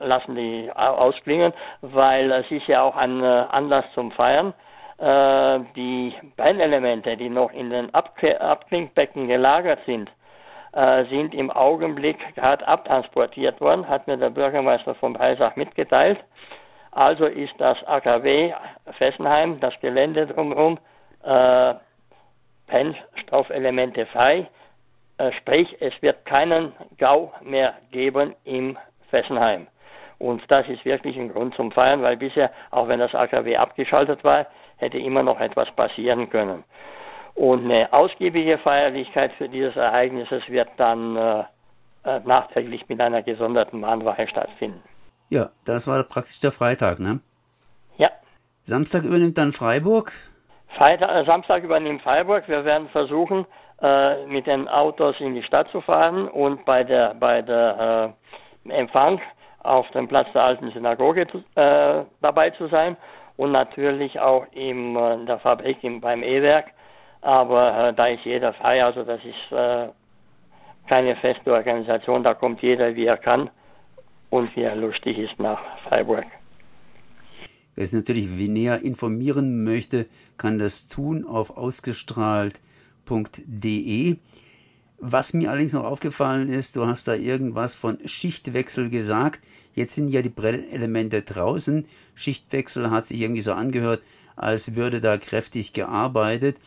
lassen 0.01 0.35
die 0.35 0.71
au- 0.75 0.97
ausklingen, 1.09 1.55
weil 1.81 2.31
es 2.31 2.51
ist 2.51 2.67
ja 2.67 2.83
auch 2.83 2.95
ein 2.95 3.25
Anlass 3.25 3.87
zum 3.95 4.11
Feiern. 4.13 4.53
Die 4.99 6.13
Brennelemente, 6.37 7.17
die 7.17 7.31
noch 7.31 7.53
in 7.53 7.71
den 7.71 7.95
Abk 7.95 8.23
Abklingbecken 8.39 9.29
gelagert 9.29 9.79
sind, 9.87 10.11
sind 11.09 11.33
im 11.33 11.51
Augenblick 11.51 12.19
gerade 12.35 12.69
abtransportiert 12.69 13.63
worden, 13.63 13.89
hat 13.89 14.07
mir 14.07 14.19
der 14.19 14.29
Bürgermeister 14.29 14.95
von 14.97 15.15
Breisach 15.15 15.57
mitgeteilt. 15.57 16.19
Also 16.93 17.27
ist 17.27 17.55
das 17.59 17.83
AKW 17.85 18.53
Fessenheim, 18.99 19.61
das 19.61 19.79
Gelände 19.81 20.27
drumherum, 20.27 20.79
äh, 21.25 21.75
Brennstoffelemente 22.67 24.07
frei. 24.07 24.49
Äh, 25.19 25.33
sprich, 25.33 25.77
es 25.81 25.93
wird 26.03 26.25
keinen 26.25 26.73
Gau 26.99 27.33
mehr 27.43 27.75
geben 27.91 28.35
im 28.45 28.77
Fessenheim. 29.11 29.67
Und 30.19 30.43
das 30.51 30.69
ist 30.69 30.85
wirklich 30.85 31.17
ein 31.17 31.33
Grund 31.33 31.55
zum 31.55 31.73
Feiern, 31.73 32.03
weil 32.03 32.17
bisher, 32.17 32.51
auch 32.71 32.89
wenn 32.89 33.01
das 33.01 33.15
AKW 33.15 33.57
abgeschaltet 33.57 34.23
war, 34.23 34.47
hätte 34.77 34.99
immer 34.99 35.23
noch 35.23 35.41
etwas 35.41 35.71
passieren 35.73 36.29
können. 36.29 36.65
Und 37.35 37.65
eine 37.65 37.93
ausgiebige 37.93 38.59
Feierlichkeit 38.59 39.33
für 39.35 39.49
dieses 39.49 39.77
Ereignisses 39.77 40.47
wird 40.49 40.69
dann 40.77 41.17
äh, 41.17 41.45
äh, 42.05 42.21
nachträglich 42.25 42.89
mit 42.89 43.01
einer 43.01 43.23
gesonderten 43.23 43.81
Mahnwache 43.81 44.27
stattfinden. 44.29 44.83
Ja, 45.31 45.51
das 45.65 45.87
war 45.87 46.03
praktisch 46.03 46.41
der 46.41 46.51
Freitag, 46.51 46.99
ne? 46.99 47.21
Ja. 47.99 48.11
Samstag 48.63 49.05
übernimmt 49.05 49.39
dann 49.39 49.53
Freiburg. 49.53 50.11
Freitag, 50.77 51.09
äh, 51.09 51.25
Samstag 51.25 51.63
übernimmt 51.63 52.03
Freiburg. 52.03 52.49
Wir 52.49 52.65
werden 52.65 52.89
versuchen, 52.89 53.47
äh, 53.81 54.27
mit 54.27 54.49
den 54.49 54.67
Autos 54.67 55.15
in 55.21 55.35
die 55.37 55.45
Stadt 55.45 55.69
zu 55.71 55.81
fahren 55.83 56.27
und 56.27 56.65
bei 56.65 56.83
der, 56.83 57.15
bei 57.15 57.43
der 57.43 58.13
äh, 58.67 58.73
Empfang 58.73 59.21
auf 59.63 59.89
dem 59.93 60.09
Platz 60.09 60.27
der 60.33 60.43
alten 60.43 60.73
Synagoge 60.73 61.29
äh, 61.55 62.05
dabei 62.21 62.51
zu 62.51 62.67
sein 62.67 62.97
und 63.37 63.53
natürlich 63.53 64.19
auch 64.19 64.47
im, 64.51 64.97
äh, 64.97 65.15
in 65.15 65.27
der 65.27 65.39
Fabrik 65.39 65.85
im, 65.85 66.01
beim 66.01 66.25
E-Werk. 66.25 66.67
Aber 67.23 67.91
äh, 67.91 67.95
da 67.95 68.07
ist 68.09 68.25
jeder 68.25 68.53
frei, 68.55 68.85
also 68.85 69.05
das 69.05 69.21
ist 69.25 69.95
keine 70.89 71.15
feste 71.17 71.53
Organisation, 71.53 72.25
da 72.25 72.35
kommt 72.35 72.63
jeder, 72.63 72.97
wie 72.97 73.07
er 73.07 73.17
kann 73.17 73.49
und 74.31 74.57
wie 74.57 74.63
er 74.63 74.77
lustig 74.77 75.19
ist 75.19 75.39
nach 75.39 75.61
Freiburg. 75.89 76.25
Wer 77.75 77.85
es 77.85 77.93
natürlich 77.93 78.29
näher 78.29 78.81
informieren 78.83 79.65
möchte, 79.65 80.07
kann 80.39 80.59
das 80.59 80.89
tun 80.89 81.25
auf 81.25 81.57
ausgestrahlt.de. 81.57 84.17
Was 84.99 85.33
mir 85.33 85.51
allerdings 85.51 85.73
noch 85.73 85.85
aufgefallen 85.85 86.49
ist, 86.49 86.75
du 86.77 86.87
hast 86.87 87.09
da 87.09 87.15
irgendwas 87.15 87.75
von 87.75 87.99
Schichtwechsel 88.05 88.91
gesagt. 88.91 89.41
Jetzt 89.75 89.95
sind 89.95 90.09
ja 90.09 90.21
die 90.21 90.29
Brennelemente 90.29 91.23
draußen. 91.23 91.87
Schichtwechsel 92.15 92.91
hat 92.91 93.07
sich 93.07 93.19
irgendwie 93.21 93.41
so 93.41 93.55
angehört, 93.55 94.03
als 94.37 94.75
würde 94.75 95.01
da 95.01 95.17
kräftig 95.17 95.73
gearbeitet. 95.73 96.59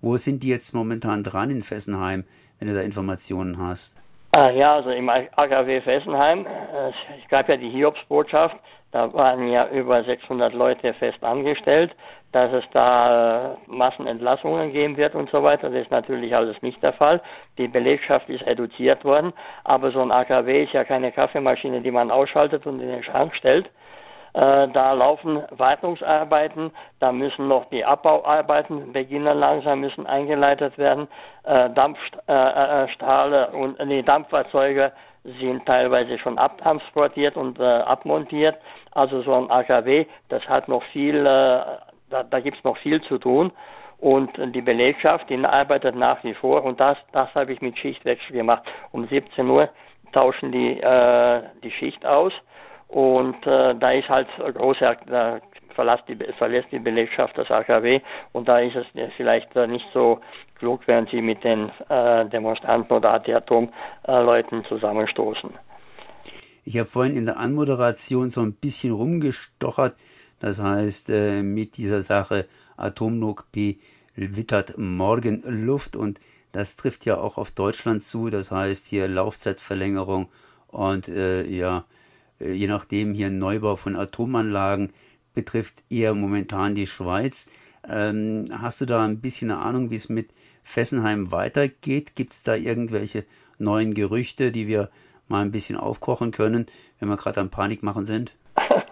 Wo 0.00 0.16
sind 0.16 0.42
die 0.42 0.48
jetzt 0.48 0.72
momentan 0.72 1.22
dran 1.22 1.50
in 1.50 1.60
Fessenheim, 1.60 2.24
wenn 2.58 2.68
du 2.68 2.74
da 2.74 2.80
Informationen 2.80 3.58
hast? 3.58 4.01
Ah, 4.34 4.48
ja, 4.48 4.76
also 4.76 4.88
im 4.88 5.10
AKW 5.10 5.82
Fessenheim, 5.82 6.46
äh, 6.46 6.88
es 6.88 7.28
gab 7.28 7.50
ja 7.50 7.58
die 7.58 7.68
Hiobsbotschaft, 7.68 8.56
da 8.90 9.12
waren 9.12 9.46
ja 9.48 9.68
über 9.68 10.02
600 10.04 10.54
Leute 10.54 10.94
fest 10.94 11.22
angestellt, 11.22 11.94
dass 12.32 12.50
es 12.50 12.64
da 12.72 13.52
äh, 13.52 13.56
Massenentlassungen 13.66 14.72
geben 14.72 14.96
wird 14.96 15.14
und 15.14 15.28
so 15.28 15.42
weiter. 15.42 15.68
Das 15.68 15.82
ist 15.82 15.90
natürlich 15.90 16.34
alles 16.34 16.62
nicht 16.62 16.82
der 16.82 16.94
Fall. 16.94 17.20
Die 17.58 17.68
Belegschaft 17.68 18.30
ist 18.30 18.46
reduziert 18.46 19.04
worden, 19.04 19.34
aber 19.64 19.90
so 19.90 20.00
ein 20.00 20.10
AKW 20.10 20.64
ist 20.64 20.72
ja 20.72 20.84
keine 20.84 21.12
Kaffeemaschine, 21.12 21.82
die 21.82 21.90
man 21.90 22.10
ausschaltet 22.10 22.66
und 22.66 22.80
in 22.80 22.88
den 22.88 23.04
Schrank 23.04 23.34
stellt. 23.34 23.68
Äh, 24.34 24.68
da 24.68 24.92
laufen 24.92 25.42
Wartungsarbeiten, 25.50 26.70
da 27.00 27.12
müssen 27.12 27.48
noch 27.48 27.66
die 27.66 27.84
Abbauarbeiten 27.84 28.92
beginnen 28.92 29.38
langsam, 29.38 29.80
müssen 29.80 30.06
eingeleitet 30.06 30.78
werden. 30.78 31.08
Äh, 31.44 31.68
Dampfstrahle 31.70 33.50
äh, 33.52 33.56
und 33.56 33.78
nee, 33.84 34.02
Dampffahrzeuge 34.02 34.92
sind 35.24 35.66
teilweise 35.66 36.18
schon 36.18 36.38
abtransportiert 36.38 37.36
und 37.36 37.60
äh, 37.60 37.62
abmontiert. 37.62 38.56
Also 38.92 39.20
so 39.22 39.34
ein 39.34 39.50
AKW, 39.50 40.06
das 40.30 40.42
hat 40.48 40.66
noch 40.66 40.82
viel, 40.84 41.16
äh, 41.16 41.60
da, 42.10 42.22
da 42.28 42.40
gibt 42.40 42.56
es 42.56 42.64
noch 42.64 42.78
viel 42.78 43.02
zu 43.02 43.18
tun. 43.18 43.52
Und 43.98 44.30
die 44.54 44.62
Belegschaft, 44.62 45.28
die 45.30 45.44
arbeitet 45.44 45.94
nach 45.94 46.24
wie 46.24 46.34
vor 46.34 46.64
und 46.64 46.80
das, 46.80 46.96
das 47.12 47.32
habe 47.36 47.52
ich 47.52 47.60
mit 47.60 47.78
Schichtwechsel 47.78 48.34
gemacht. 48.34 48.64
Um 48.90 49.06
17 49.06 49.48
Uhr 49.48 49.68
tauschen 50.12 50.50
die 50.50 50.80
äh, 50.80 51.42
die 51.62 51.70
Schicht 51.70 52.04
aus 52.04 52.32
und 52.92 53.46
äh, 53.46 53.74
da 53.74 53.92
ist 53.92 54.08
halt 54.08 54.28
große, 54.38 54.96
da 55.06 55.40
verlässt 55.74 56.04
die, 56.08 56.16
verlässt 56.36 56.70
die 56.70 56.78
Belegschaft 56.78 57.36
das 57.38 57.50
AKW 57.50 58.00
und 58.32 58.46
da 58.46 58.58
ist 58.58 58.76
es 58.76 58.86
vielleicht 59.16 59.56
äh, 59.56 59.66
nicht 59.66 59.86
so 59.94 60.20
klug, 60.56 60.82
wenn 60.86 61.06
sie 61.06 61.22
mit 61.22 61.42
den 61.42 61.70
äh, 61.88 62.26
Demonstranten 62.28 62.94
oder 62.94 63.14
Anti-Atom-Leuten 63.14 64.64
zusammenstoßen. 64.66 65.50
Ich 66.64 66.78
habe 66.78 66.86
vorhin 66.86 67.16
in 67.16 67.24
der 67.24 67.38
Anmoderation 67.38 68.28
so 68.28 68.42
ein 68.42 68.52
bisschen 68.52 68.92
rumgestochert, 68.92 69.94
das 70.38 70.62
heißt 70.62 71.08
äh, 71.08 71.42
mit 71.42 71.78
dieser 71.78 72.02
Sache 72.02 72.46
Atomnog 72.76 73.46
P 73.52 73.78
wittert 74.16 74.76
morgen 74.76 75.42
Luft. 75.46 75.96
Und 75.96 76.20
das 76.52 76.76
trifft 76.76 77.06
ja 77.06 77.16
auch 77.16 77.38
auf 77.38 77.50
Deutschland 77.52 78.02
zu, 78.02 78.28
das 78.28 78.50
heißt 78.50 78.86
hier 78.86 79.08
Laufzeitverlängerung 79.08 80.28
und 80.68 81.08
äh, 81.08 81.44
ja, 81.46 81.84
je 82.44 82.66
nachdem 82.66 83.14
hier 83.14 83.30
Neubau 83.30 83.76
von 83.76 83.96
Atomanlagen 83.96 84.92
betrifft 85.34 85.82
eher 85.90 86.14
momentan 86.14 86.74
die 86.74 86.86
Schweiz. 86.86 87.48
Ähm, 87.88 88.46
hast 88.60 88.80
du 88.80 88.86
da 88.86 89.04
ein 89.04 89.20
bisschen 89.20 89.50
eine 89.50 89.60
Ahnung, 89.60 89.90
wie 89.90 89.96
es 89.96 90.08
mit 90.08 90.32
Fessenheim 90.62 91.32
weitergeht? 91.32 92.14
Gibt 92.14 92.32
es 92.32 92.42
da 92.42 92.54
irgendwelche 92.54 93.24
neuen 93.58 93.94
Gerüchte, 93.94 94.52
die 94.52 94.68
wir 94.68 94.88
mal 95.28 95.42
ein 95.42 95.50
bisschen 95.50 95.76
aufkochen 95.76 96.30
können, 96.30 96.66
wenn 97.00 97.08
wir 97.08 97.16
gerade 97.16 97.40
am 97.40 97.50
Panik 97.50 97.82
machen 97.82 98.04
sind? 98.04 98.34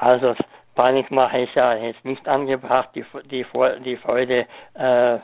Also 0.00 0.36
Panikmache 0.76 1.40
ist 1.40 1.56
ja 1.56 1.74
jetzt 1.74 2.04
nicht 2.04 2.28
angebracht. 2.28 2.90
Die, 2.94 3.04
die, 3.32 3.44
die 3.84 3.96
Freude 3.96 4.46
äh, 4.74 5.18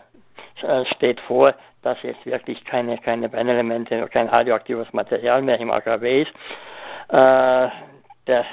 steht 0.97 1.21
vor, 1.29 1.55
dass 1.83 2.03
jetzt 2.03 2.27
wirklich 2.27 2.65
keine, 2.65 2.99
keine 2.99 3.29
Brennelemente, 3.29 4.09
kein 4.09 4.29
radioaktives 4.29 4.93
Material 4.93 5.43
mehr 5.43 5.61
im 5.61 5.71
AKW 5.71 6.23
ist. 6.23 6.33
Äh, 7.15 7.69
der 8.27 8.45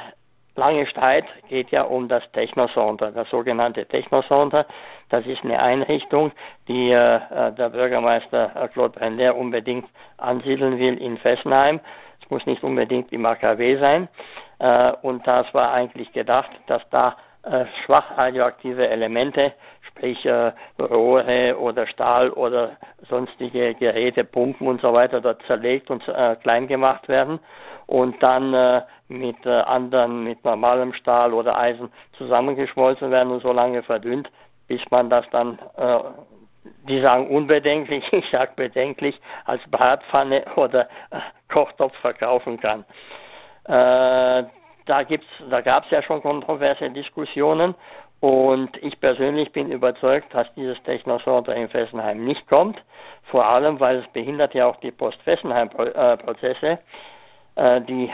lange 0.55 0.85
Streit 0.85 1.25
geht 1.49 1.71
ja 1.71 1.81
um 1.81 2.07
das 2.07 2.21
Technosonder, 2.31 3.11
das 3.11 3.27
sogenannte 3.31 3.87
Technosonder. 3.87 4.67
Das 5.09 5.25
ist 5.25 5.43
eine 5.43 5.59
Einrichtung, 5.59 6.31
die 6.67 6.91
äh, 6.91 7.15
äh 7.15 7.53
der 7.53 7.69
Bürgermeister 7.69 8.51
äh, 8.55 8.67
Claude 8.67 8.99
Brenner 8.99 9.35
unbedingt 9.35 9.87
ansiedeln 10.17 10.77
will 10.77 10.95
in 10.97 11.17
Fessenheim. 11.17 11.79
Es 12.21 12.29
muss 12.29 12.45
nicht 12.45 12.63
unbedingt 12.63 13.11
im 13.11 13.25
AKW 13.25 13.79
sein. 13.79 14.07
Äh, 14.59 14.91
und 15.01 15.25
das 15.25 15.51
war 15.55 15.73
eigentlich 15.73 16.13
gedacht, 16.13 16.51
dass 16.67 16.87
da 16.91 17.15
äh, 17.41 17.65
schwach 17.83 18.15
radioaktive 18.15 18.87
Elemente, 18.87 19.53
sprich 19.89 20.23
äh, 20.23 20.51
Rohre 20.79 21.57
oder 21.57 21.87
Stahl 21.87 22.29
oder 22.29 22.77
sonstige 23.09 23.73
Geräte, 23.73 24.23
Pumpen 24.23 24.67
und 24.67 24.81
so 24.81 24.93
weiter 24.93 25.19
dort 25.19 25.41
zerlegt 25.47 25.89
und 25.89 26.07
äh, 26.07 26.35
klein 26.35 26.67
gemacht 26.67 27.07
werden 27.07 27.39
und 27.91 28.23
dann 28.23 28.53
äh, 28.53 28.83
mit 29.09 29.45
äh, 29.45 29.49
anderen, 29.49 30.23
mit 30.23 30.45
normalem 30.45 30.93
Stahl 30.93 31.33
oder 31.33 31.57
Eisen 31.57 31.91
zusammengeschmolzen 32.17 33.11
werden 33.11 33.33
und 33.33 33.43
so 33.43 33.51
lange 33.51 33.83
verdünnt, 33.83 34.31
bis 34.69 34.79
man 34.91 35.09
das 35.09 35.25
dann, 35.31 35.59
äh, 35.75 35.99
die 36.87 37.01
sagen 37.01 37.27
unbedenklich, 37.27 38.05
ich 38.13 38.23
sag 38.31 38.55
bedenklich, 38.55 39.19
als 39.43 39.61
Bratpfanne 39.69 40.45
oder 40.55 40.87
Kochtopf 41.49 41.93
verkaufen 41.97 42.61
kann. 42.61 42.85
Da 43.65 44.45
da 44.85 45.61
gab 45.61 45.83
es 45.85 45.91
ja 45.91 46.01
schon 46.01 46.21
kontroverse 46.21 46.89
Diskussionen 46.89 47.75
und 48.21 48.77
ich 48.83 48.99
persönlich 48.99 49.51
bin 49.51 49.71
überzeugt, 49.71 50.33
dass 50.33 50.47
dieses 50.53 50.81
Technosonder 50.83 51.55
in 51.55 51.67
Fessenheim 51.69 52.23
nicht 52.23 52.47
kommt. 52.47 52.81
Vor 53.31 53.45
allem, 53.45 53.79
weil 53.79 53.97
es 53.97 54.07
behindert 54.13 54.53
ja 54.53 54.67
auch 54.67 54.77
die 54.77 54.91
Post-Fessenheim-Prozesse. 54.91 56.67
Äh, 56.67 56.77
die 57.55 58.09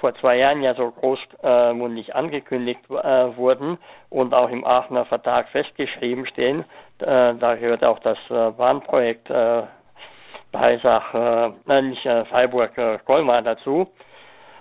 vor 0.00 0.14
zwei 0.14 0.36
Jahren 0.38 0.62
ja 0.62 0.74
so 0.74 0.90
großmundig 0.90 2.14
angekündigt 2.14 2.80
äh, 2.90 3.36
wurden 3.36 3.78
und 4.08 4.34
auch 4.34 4.50
im 4.50 4.64
Aachener 4.64 5.04
Vertrag 5.04 5.48
festgeschrieben 5.50 6.26
stehen. 6.26 6.64
Äh, 6.98 7.34
da 7.34 7.54
gehört 7.54 7.84
auch 7.84 7.98
das 8.00 8.18
Bahnprojekt 8.28 9.30
Breisach, 10.52 11.14
äh, 11.14 11.82
nicht 11.82 12.02
Freiburg-Colmar 12.02 13.42
dazu. 13.42 13.88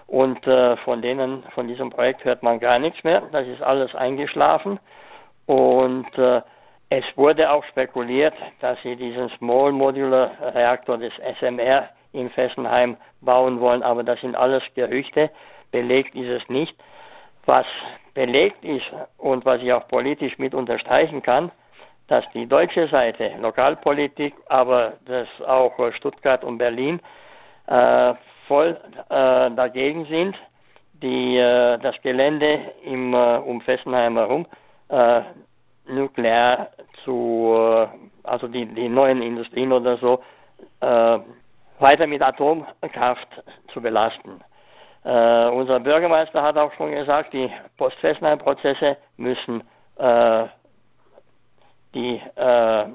Und 0.05 0.43
von 0.85 1.03
denen, 1.03 1.43
von 1.53 1.67
diesem 1.67 1.91
Projekt 1.91 2.25
hört 2.25 2.41
man 2.41 2.59
gar 2.59 2.79
nichts 2.79 3.03
mehr. 3.03 3.21
Das 3.31 3.45
ist 3.45 3.61
alles 3.61 3.93
eingeschlafen. 3.93 4.79
Und 5.45 6.07
es 6.89 7.03
wurde 7.15 7.51
auch 7.51 7.63
spekuliert, 7.65 8.33
dass 8.59 8.81
sie 8.81 8.95
diesen 8.95 9.29
Small 9.37 9.71
Modular 9.71 10.31
Reaktor 10.55 10.97
des 10.97 11.13
SMR 11.39 11.89
in 12.11 12.29
Fessenheim 12.31 12.97
bauen 13.21 13.59
wollen, 13.59 13.83
aber 13.83 14.03
das 14.03 14.19
sind 14.21 14.35
alles 14.35 14.63
Gerüchte, 14.75 15.29
belegt 15.71 16.15
ist 16.15 16.41
es 16.41 16.49
nicht. 16.49 16.75
Was 17.45 17.65
belegt 18.13 18.63
ist 18.63 18.85
und 19.17 19.45
was 19.45 19.61
ich 19.61 19.71
auch 19.73 19.87
politisch 19.87 20.37
mit 20.37 20.53
unterstreichen 20.53 21.21
kann, 21.21 21.51
dass 22.07 22.25
die 22.33 22.47
deutsche 22.47 22.87
Seite, 22.87 23.33
Lokalpolitik, 23.39 24.33
aber 24.47 24.93
das 25.05 25.27
auch 25.47 25.73
Stuttgart 25.93 26.43
und 26.43 26.57
Berlin 26.57 26.99
äh, 27.67 28.13
voll 28.47 28.77
äh, 29.09 29.51
dagegen 29.51 30.05
sind, 30.05 30.35
die 31.01 31.37
äh, 31.37 31.77
das 31.77 31.95
Gelände 32.01 32.59
im 32.83 33.13
äh, 33.13 33.37
um 33.37 33.61
Fessenheim 33.61 34.17
herum 34.17 34.45
äh, 34.89 35.21
nuklear 35.87 36.69
zu 37.03 37.55
äh, 37.55 37.87
also 38.23 38.47
die, 38.47 38.65
die 38.65 38.89
neuen 38.89 39.21
Industrien 39.21 39.71
oder 39.71 39.97
so, 39.97 40.21
weiter 41.79 42.07
mit 42.07 42.21
Atomkraft 42.21 43.27
zu 43.73 43.81
belasten. 43.81 44.41
Äh, 45.03 45.47
unser 45.49 45.79
Bürgermeister 45.79 46.41
hat 46.41 46.57
auch 46.57 46.73
schon 46.73 46.91
gesagt, 46.91 47.33
die 47.33 47.49
Post-Fessenheim-Prozesse 47.77 48.97
müssen 49.17 49.61
äh, 49.97 50.45
die, 51.93 52.21
äh, 52.35 52.85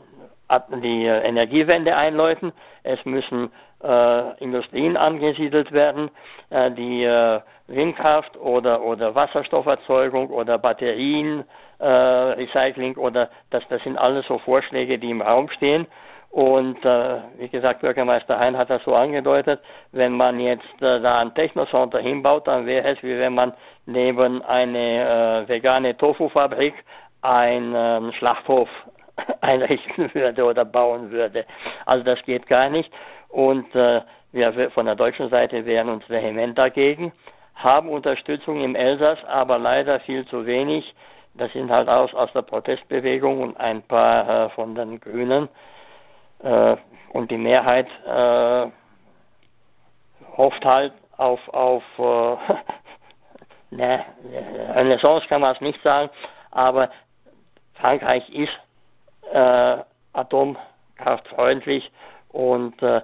die 0.83 1.07
Energiewende 1.07 1.97
einläuten. 1.97 2.53
Es 2.83 3.03
müssen 3.05 3.51
äh, 3.85 4.43
Industrien 4.43 4.97
angesiedelt 4.97 5.71
werden, 5.73 6.11
äh, 6.51 6.71
die 6.71 7.05
äh, 7.05 7.41
Windkraft 7.67 8.37
oder, 8.39 8.83
oder 8.83 9.15
Wasserstofferzeugung 9.15 10.31
oder 10.31 10.59
Batterien, 10.59 11.45
Recycling 11.81 12.97
oder 12.97 13.29
das, 13.51 13.63
das 13.69 13.83
sind 13.83 13.99
alles 13.99 14.27
so 14.27 14.39
Vorschläge, 14.39 14.99
die 14.99 15.11
im 15.11 15.21
Raum 15.21 15.51
stehen. 15.51 15.87
Und 16.35 16.85
äh, 16.85 17.21
wie 17.39 17.49
gesagt, 17.49 17.81
Bürgermeister 17.81 18.37
Hein 18.37 18.59
hat 18.59 18.69
das 18.69 18.83
so 18.83 18.93
angedeutet, 18.97 19.61
wenn 19.93 20.17
man 20.17 20.41
jetzt 20.41 20.83
äh, 20.83 21.01
da 21.01 21.21
ein 21.21 21.33
Technoscenter 21.33 22.01
hinbaut, 22.01 22.49
dann 22.49 22.67
wäre 22.67 22.89
es 22.89 23.01
wie 23.05 23.17
wenn 23.17 23.35
man 23.35 23.53
neben 23.87 24.43
eine 24.43 25.45
äh, 25.45 25.49
vegane 25.49 25.97
Tofu-Fabrik 25.97 26.75
einen 27.23 27.73
ähm, 27.77 28.13
Schlachthof 28.19 28.69
einrichten 29.43 30.13
würde 30.13 30.45
oder 30.45 30.65
bauen 30.65 31.13
würde. 31.13 31.45
Also 31.87 32.03
das 32.03 32.21
geht 32.25 32.49
gar 32.49 32.69
nicht. 32.69 32.91
Und 33.29 33.73
äh, 33.77 34.01
wir 34.33 34.73
von 34.73 34.87
der 34.87 34.97
deutschen 34.97 35.29
Seite 35.29 35.65
wehren 35.65 35.89
uns 35.89 36.11
vehement 36.11 36.59
dagegen, 36.59 37.13
haben 37.55 37.89
Unterstützung 37.89 38.61
im 38.61 38.75
Elsass, 38.75 39.21
aber 39.29 39.57
leider 39.61 40.01
viel 40.01 40.27
zu 40.27 40.45
wenig. 40.47 40.97
Das 41.35 41.53
sind 41.53 41.71
halt 41.71 41.89
aus, 41.89 42.13
aus 42.13 42.33
der 42.33 42.43
Protestbewegung 42.43 43.41
und 43.41 43.57
ein 43.57 43.83
paar 43.83 44.47
äh, 44.47 44.51
von 44.51 44.75
den 44.75 44.99
Grünen. 44.99 45.49
Äh, 46.45 46.77
und 47.13 47.31
die 47.31 47.39
Mehrheit 47.39 47.87
äh, 48.07 48.67
hofft 50.37 50.65
halt 50.65 50.93
auf, 51.17 51.41
auf 51.49 51.83
äh, 51.99 52.37
ne, 53.71 54.05
Renaissance 54.75 55.27
kann 55.29 55.41
man 55.41 55.55
es 55.55 55.61
nicht 55.61 55.81
sagen, 55.83 56.11
aber 56.51 56.91
Frankreich 57.75 58.29
ist 58.31 58.53
äh, 59.33 59.79
atomkraftfreundlich 60.13 61.91
und 62.31 62.83
äh, 62.83 63.01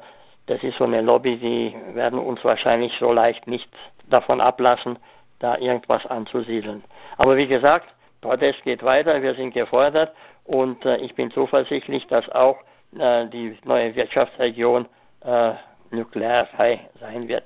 das 0.47 0.63
ist 0.63 0.77
so 0.79 0.85
eine 0.85 1.01
Lobby, 1.01 1.37
die 1.39 1.95
werden 1.95 2.19
uns 2.19 2.45
wahrscheinlich 2.45 2.93
so 2.99 3.13
leicht 3.13 3.47
nicht 3.47 3.69
davon 4.09 4.41
ablassen, 4.41 4.99
da 5.39 5.57
irgendwas 5.57 6.05
anzusiedeln. 6.07 6.85
Aber 7.17 7.37
wie 7.37 7.47
gesagt, 7.47 7.95
Protest 8.21 8.63
geht 8.65 8.83
weiter, 8.83 9.23
wir 9.23 9.35
sind 9.35 9.55
gefordert 9.55 10.13
und 10.45 10.85
äh, 10.85 10.97
ich 10.97 11.15
bin 11.15 11.31
zuversichtlich, 11.31 12.07
dass 12.09 12.29
auch 12.31 12.59
die 12.93 13.57
neue 13.65 13.95
Wirtschaftsregion 13.95 14.87
äh, 15.21 15.53
nuklearfrei 15.91 16.89
sein 17.01 17.29
wird. 17.29 17.45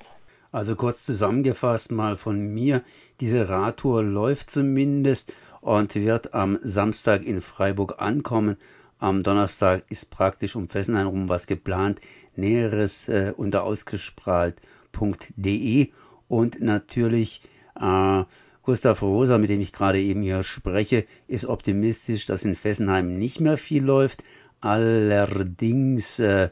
Also 0.53 0.77
kurz 0.77 1.05
zusammengefasst 1.05 1.91
mal 1.91 2.17
von 2.17 2.55
mir, 2.55 2.83
diese 3.21 3.49
Radtour 3.49 4.05
läuft 4.05 4.51
zumindest 4.51 5.35
und 5.61 5.97
wird 5.97 6.33
am 6.33 6.59
Samstag 6.63 7.25
in 7.25 7.41
Freiburg 7.41 8.01
ankommen. 8.01 8.57
Am 9.01 9.25
Donnerstag 9.25 9.83
ist 9.91 10.11
praktisch 10.11 10.55
um 10.55 10.69
Fessenheim 10.69 11.09
rum 11.09 11.29
was 11.29 11.47
geplant. 11.47 12.01
Näheres 12.37 13.09
äh, 13.09 13.33
unter 13.37 13.65
ausgestrahlt.de 13.65 15.89
und 16.29 16.61
natürlich 16.61 17.43
äh, 17.81 18.23
Gustav 18.63 19.03
Rosa, 19.03 19.37
mit 19.37 19.51
dem 19.51 19.61
ich 19.61 19.73
gerade 19.73 20.01
eben 20.01 20.23
hier 20.23 20.43
spreche, 20.43 21.05
ist 21.27 21.45
optimistisch, 21.45 22.25
dass 22.25 22.47
in 22.47 22.55
Fessenheim 22.55 23.19
nicht 23.19 23.41
mehr 23.41 23.59
viel 23.59 23.85
läuft. 23.85 24.25
Allerdings, 24.65 26.19
äh, 26.19 26.49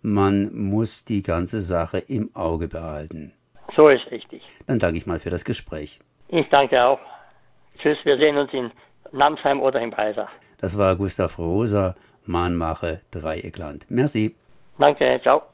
man 0.00 0.54
muss 0.54 1.04
die 1.04 1.22
ganze 1.22 1.60
Sache 1.60 1.98
im 1.98 2.30
Auge 2.34 2.68
behalten. 2.68 3.32
So 3.74 3.88
ist 3.88 4.08
richtig. 4.10 4.42
Dann 4.66 4.78
danke 4.78 4.98
ich 4.98 5.06
mal 5.06 5.18
für 5.18 5.30
das 5.30 5.44
Gespräch. 5.44 5.98
Ich 6.28 6.48
danke 6.50 6.82
auch. 6.82 7.00
Tschüss, 7.78 8.04
wir 8.04 8.16
sehen 8.16 8.36
uns 8.36 8.52
in 8.52 8.70
Namsheim 9.10 9.60
oder 9.60 9.80
in 9.80 9.90
Breisach. 9.90 10.30
Das 10.60 10.78
war 10.78 10.94
Gustav 10.94 11.38
Rosa, 11.38 11.96
Mahnmache 12.26 13.00
Dreieckland. 13.10 13.86
Merci. 13.90 14.36
Danke, 14.78 15.20
ciao. 15.22 15.51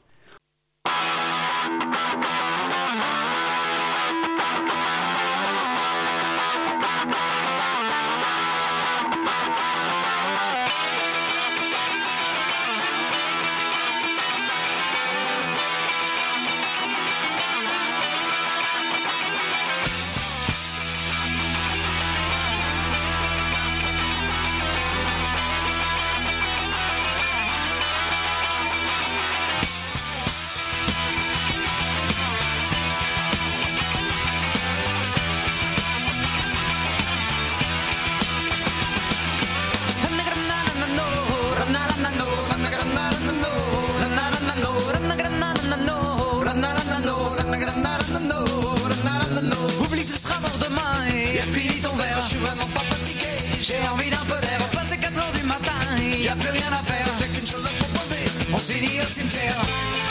Proposer, 58.49 58.53
on 58.53 58.57
se 58.57 58.71
finit 58.71 58.99
au 59.01 59.03
cimetière. 59.03 60.08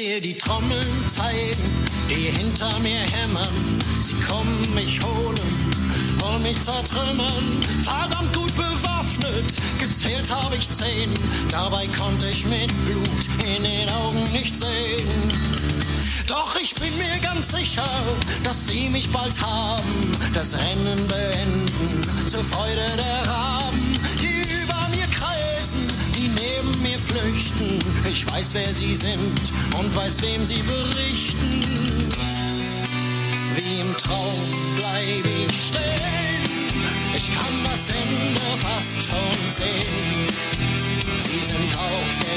Dir 0.00 0.20
die 0.20 0.34
Trommeln 0.34 1.08
zeigen, 1.08 1.86
die 2.08 2.30
hinter 2.38 2.70
mir 2.78 3.00
hämmern? 3.00 3.78
Sie 4.00 4.14
kommen 4.14 4.62
mich 4.74 4.98
holen, 5.02 5.38
wollen 6.20 6.42
mich 6.42 6.58
zertrümmern. 6.58 7.62
Verdammt 7.82 8.34
gut 8.34 8.54
bewaffnet, 8.56 9.56
gezählt 9.78 10.30
habe 10.30 10.56
ich 10.56 10.70
zehn. 10.70 11.12
Dabei 11.50 11.86
konnte 11.88 12.28
ich 12.28 12.46
mit 12.46 12.72
Blut 12.86 13.24
in 13.44 13.62
den 13.62 13.90
Augen 13.90 14.22
nicht 14.32 14.56
sehen. 14.56 15.08
Doch 16.26 16.56
ich 16.58 16.74
bin 16.74 16.96
mir 16.96 17.18
ganz 17.22 17.52
sicher, 17.52 17.90
dass 18.42 18.68
sie 18.68 18.88
mich 18.88 19.10
bald 19.10 19.38
haben, 19.40 20.12
das 20.32 20.54
Rennen 20.54 21.06
beenden, 21.08 22.26
zur 22.26 22.44
Freude 22.44 22.86
der 22.96 23.30
Raben, 23.30 23.92
die 24.22 24.40
über 24.40 24.80
mir 24.96 25.06
kreisen, 25.12 25.86
die 26.14 26.28
neben 26.28 26.82
mir 26.82 26.98
flüchten. 26.98 27.78
Ich 28.12 28.28
weiß, 28.28 28.54
wer 28.54 28.74
sie 28.74 28.92
sind 28.92 29.40
und 29.78 29.94
weiß, 29.94 30.20
wem 30.22 30.44
sie 30.44 30.60
berichten. 30.62 31.62
Wie 33.54 33.80
im 33.80 33.96
Traum 33.96 34.34
bleib 34.76 35.24
ich 35.24 35.68
stehen, 35.68 36.72
ich 37.14 37.30
kann 37.30 37.54
das 37.70 37.88
Ende 37.90 38.40
fast 38.58 39.00
schon 39.00 39.38
sehen. 39.46 40.26
Sie 41.18 41.44
sind 41.44 41.76
auf 41.76 42.18
der 42.24 42.29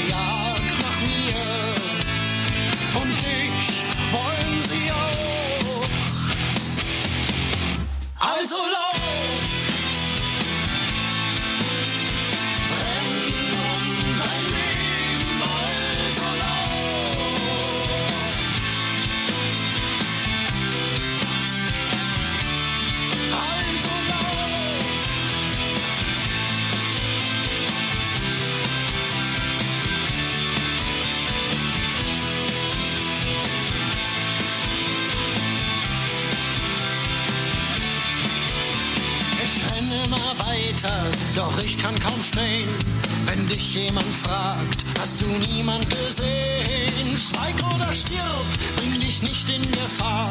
nicht 49.44 49.56
in 49.56 49.72
Gefahr. 49.72 50.28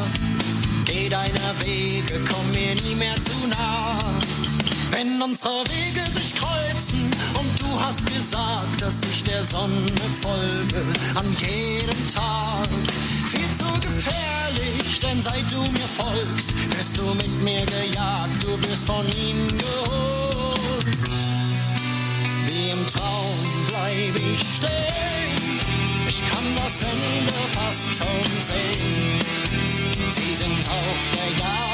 Geh 0.85 1.09
deiner 1.09 1.53
Wege, 1.63 2.19
komm 2.29 2.51
mir 2.51 2.75
nie 2.83 2.95
mehr 2.95 3.15
zu 3.15 3.31
nah. 3.49 3.97
Wenn 4.91 5.21
unsere 5.21 5.63
Wege 5.67 6.09
sich 6.09 6.35
kreuzen 6.35 7.09
und 7.39 7.59
du 7.59 7.81
hast 7.81 8.05
gesagt, 8.05 8.81
dass 8.81 9.03
ich 9.03 9.23
der 9.23 9.43
Sonne 9.43 9.85
folge 10.21 10.83
an 11.15 11.35
jedem 11.39 12.07
Tag. 12.13 12.67
Viel 13.31 13.49
zu 13.49 13.65
gefährlich, 13.81 14.99
denn 14.99 15.21
seit 15.21 15.51
du 15.51 15.61
mir 15.71 15.87
folgst, 15.87 16.53
wirst 16.75 16.97
du 16.97 17.13
mit 17.15 17.43
mir 17.43 17.65
gejagt, 17.65 18.43
du 18.43 18.69
wirst 18.69 18.85
von 18.85 19.05
ihm 19.05 19.47
geholt. 19.57 20.97
Wie 22.47 22.69
im 22.69 22.87
Traum 22.87 23.65
bleib 23.67 24.19
ich 24.19 24.39
stehen, 24.57 25.32
kann 26.43 26.55
das 26.55 26.83
Ende 26.83 27.33
fast 27.51 27.85
schon 27.91 28.31
sehen. 28.39 29.19
Sie 30.07 30.33
sind 30.33 30.59
auf 30.67 31.11
der 31.15 31.45
Jagd 31.45 31.72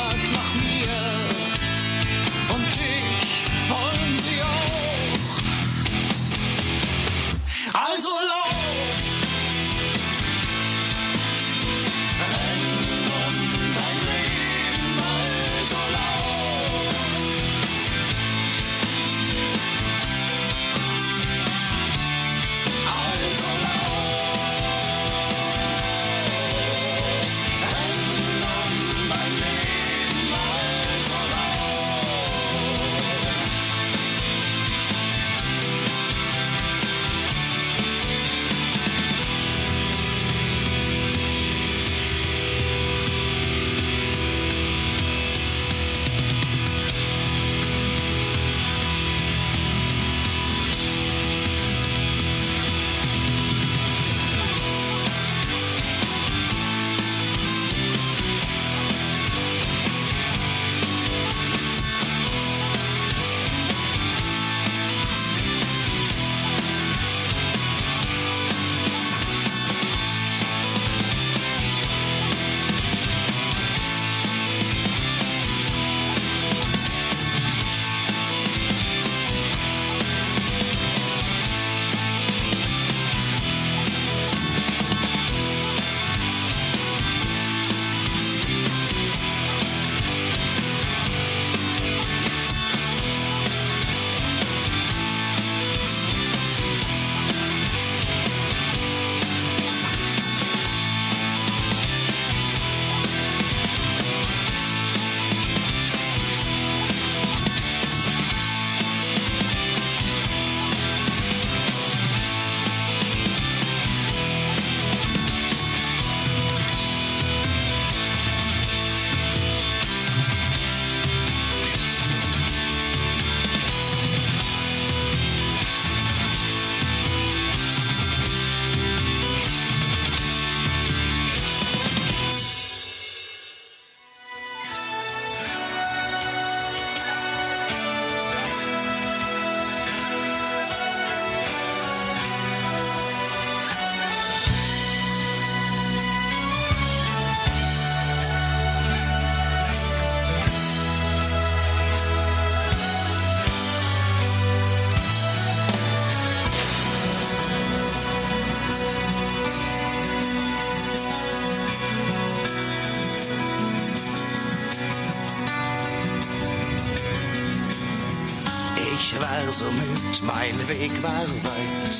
so 169.59 169.71
müd, 169.71 170.23
mein 170.23 170.57
Weg 170.69 170.91
war 171.03 171.27
weit 171.49 171.97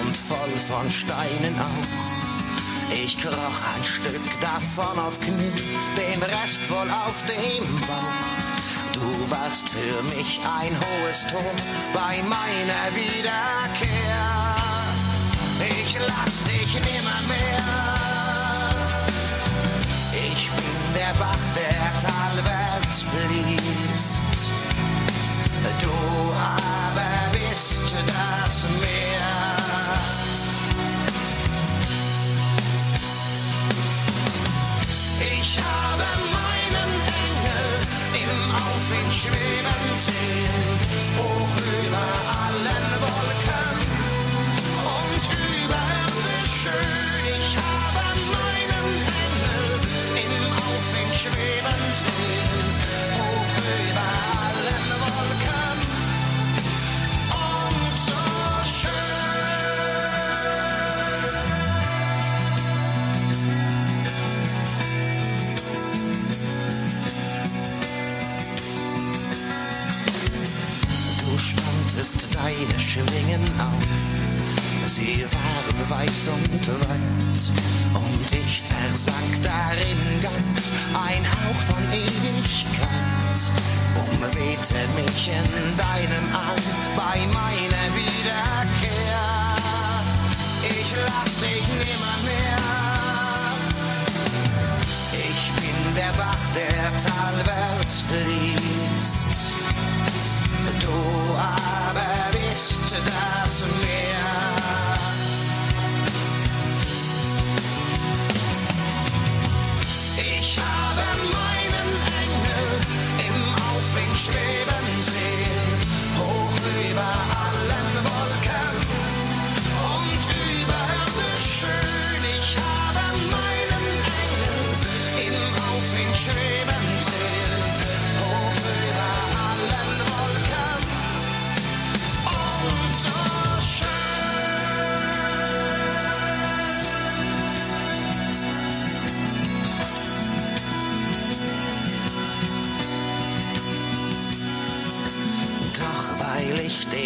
und 0.00 0.16
voll 0.16 0.54
von 0.66 0.90
Steinen 0.90 1.58
auch. 1.58 2.94
Ich 3.04 3.18
kroch 3.18 3.58
ein 3.74 3.84
Stück 3.84 4.26
davon 4.40 4.98
auf 4.98 5.20
Knie, 5.20 5.52
den 5.98 6.22
Rest 6.22 6.70
wohl 6.70 6.88
auf 6.90 7.22
dem 7.26 7.66
Bauch. 7.82 8.94
Du 8.94 9.30
warst 9.30 9.68
für 9.68 10.02
mich 10.14 10.40
ein 10.58 10.74
hohes 10.84 11.26
Tor 11.26 11.52
bei 11.92 12.22
meiner 12.22 12.86
Wiederkehr. 12.96 13.65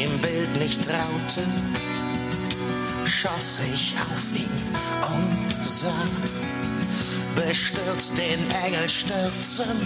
Dem 0.00 0.18
Bild 0.20 0.56
nicht 0.58 0.82
traute, 0.82 1.46
schoss 3.04 3.60
ich 3.72 3.94
auf 3.98 4.26
ihn 4.34 4.48
und 5.14 5.52
sah 5.62 6.06
bestürzt 7.36 8.12
den 8.16 8.40
Engel 8.64 8.88
stürzen 8.88 9.76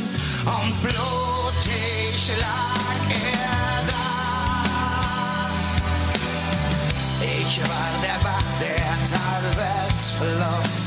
und 0.59 0.83
blutig 0.83 2.31
lag 2.39 3.07
er 3.33 3.87
da. 3.87 4.09
Ich 7.21 7.61
war 7.69 7.93
der 8.03 8.19
Bach, 8.23 8.51
der 8.61 8.95
talwärts 9.11 10.05
floss. 10.19 10.84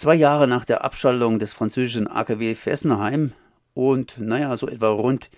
Zwei 0.00 0.14
Jahre 0.14 0.48
nach 0.48 0.64
der 0.64 0.82
Abschaltung 0.82 1.38
des 1.38 1.52
französischen 1.52 2.08
AKW 2.08 2.54
Fessenheim 2.54 3.34
und, 3.74 4.18
naja, 4.18 4.56
so 4.56 4.66
etwa 4.66 4.88
rund 4.88 5.28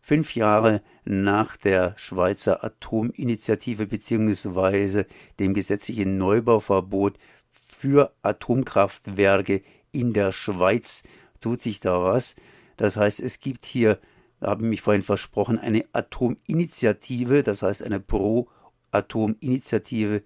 fünf 0.00 0.36
Jahre 0.36 0.82
nach 1.04 1.56
der 1.56 1.94
Schweizer 1.96 2.62
Atominitiative 2.62 3.88
beziehungsweise 3.88 5.06
dem 5.40 5.52
gesetzlichen 5.52 6.16
Neubauverbot 6.16 7.18
für 7.50 8.12
Atomkraftwerke 8.22 9.62
in 9.90 10.12
der 10.12 10.30
Schweiz 10.30 11.02
tut 11.40 11.60
sich 11.60 11.80
da 11.80 12.00
was. 12.00 12.36
Das 12.76 12.96
heißt, 12.96 13.18
es 13.18 13.40
gibt 13.40 13.64
hier, 13.64 13.98
da 14.38 14.50
habe 14.50 14.62
ich 14.62 14.70
mich 14.70 14.80
vorhin 14.80 15.02
versprochen, 15.02 15.58
eine 15.58 15.82
Atominitiative, 15.92 17.42
das 17.42 17.64
heißt 17.64 17.82
eine 17.82 17.98
Pro-Atom-Initiative, 17.98 20.22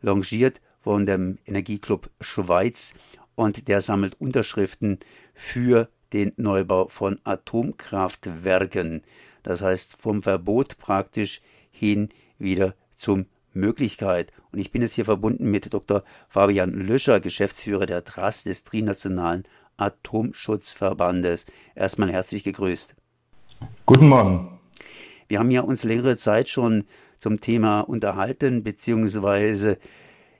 longiert 0.00 0.62
von 0.86 1.04
dem 1.04 1.38
Energieclub 1.44 2.08
Schweiz 2.20 2.94
und 3.36 3.68
der 3.68 3.80
sammelt 3.80 4.20
Unterschriften 4.20 4.98
für 5.34 5.88
den 6.12 6.32
Neubau 6.36 6.88
von 6.88 7.20
Atomkraftwerken. 7.22 9.02
Das 9.42 9.62
heißt 9.62 9.96
vom 9.96 10.22
Verbot 10.22 10.78
praktisch 10.78 11.40
hin 11.70 12.08
wieder 12.38 12.74
zum 12.96 13.26
Möglichkeit. 13.52 14.32
Und 14.52 14.58
ich 14.58 14.72
bin 14.72 14.82
jetzt 14.82 14.94
hier 14.94 15.04
verbunden 15.04 15.50
mit 15.50 15.72
Dr. 15.72 16.02
Fabian 16.28 16.72
Löscher, 16.72 17.20
Geschäftsführer 17.20 17.86
der 17.86 18.04
TRAS 18.04 18.44
des 18.44 18.64
Trinationalen 18.64 19.44
Atomschutzverbandes. 19.76 21.46
Erstmal 21.74 22.10
herzlich 22.10 22.44
gegrüßt. 22.44 22.96
Guten 23.84 24.08
Morgen. 24.08 24.60
Wir 25.28 25.38
haben 25.38 25.50
ja 25.50 25.62
uns 25.62 25.84
längere 25.84 26.16
Zeit 26.16 26.48
schon 26.48 26.84
zum 27.18 27.40
Thema 27.40 27.80
unterhalten, 27.80 28.62
beziehungsweise 28.62 29.78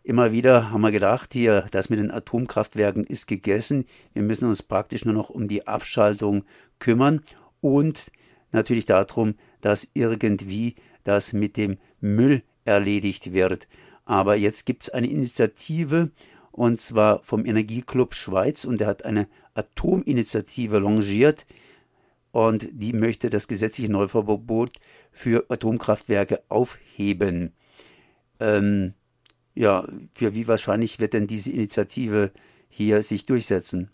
immer 0.07 0.30
wieder 0.30 0.70
haben 0.70 0.82
wir 0.82 0.92
gedacht, 0.92 1.32
hier, 1.32 1.66
das 1.72 1.90
mit 1.90 1.98
den 1.98 2.12
Atomkraftwerken 2.12 3.04
ist 3.04 3.26
gegessen. 3.26 3.86
Wir 4.14 4.22
müssen 4.22 4.48
uns 4.48 4.62
praktisch 4.62 5.04
nur 5.04 5.14
noch 5.14 5.30
um 5.30 5.48
die 5.48 5.66
Abschaltung 5.66 6.44
kümmern 6.78 7.22
und 7.61 8.12
natürlich 8.52 8.86
darum, 8.86 9.34
dass 9.61 9.88
irgendwie 9.94 10.76
das 11.02 11.32
mit 11.32 11.57
dem 11.57 11.78
Müll 12.00 12.44
erledigt 12.64 13.32
wird. 13.32 13.66
Aber 14.04 14.36
jetzt 14.36 14.64
gibt 14.64 14.84
es 14.84 14.90
eine 14.90 15.09
Initiative 15.09 16.12
und 16.52 16.80
zwar 16.80 17.20
vom 17.24 17.44
Energieclub 17.44 18.14
Schweiz 18.14 18.64
und 18.64 18.80
der 18.80 18.86
hat 18.86 19.04
eine 19.04 19.26
Atominitiative 19.54 20.78
longiert 20.78 21.46
und 22.30 22.68
die 22.70 22.92
möchte 22.92 23.28
das 23.28 23.48
gesetzliche 23.48 23.90
Neuverbot 23.90 24.78
für 25.11 25.46
Atomkraftwerke 25.48 26.42
aufheben. 26.48 27.54
Ähm, 28.38 28.94
ja, 29.57 29.84
für 30.14 30.34
wie 30.34 30.46
wahrscheinlich 30.46 31.00
wird 31.00 31.14
denn 31.14 31.26
diese 31.26 31.50
Initiative 31.50 32.30
hier 32.68 33.02
sich 33.02 33.26
durchsetzen? 33.26 33.90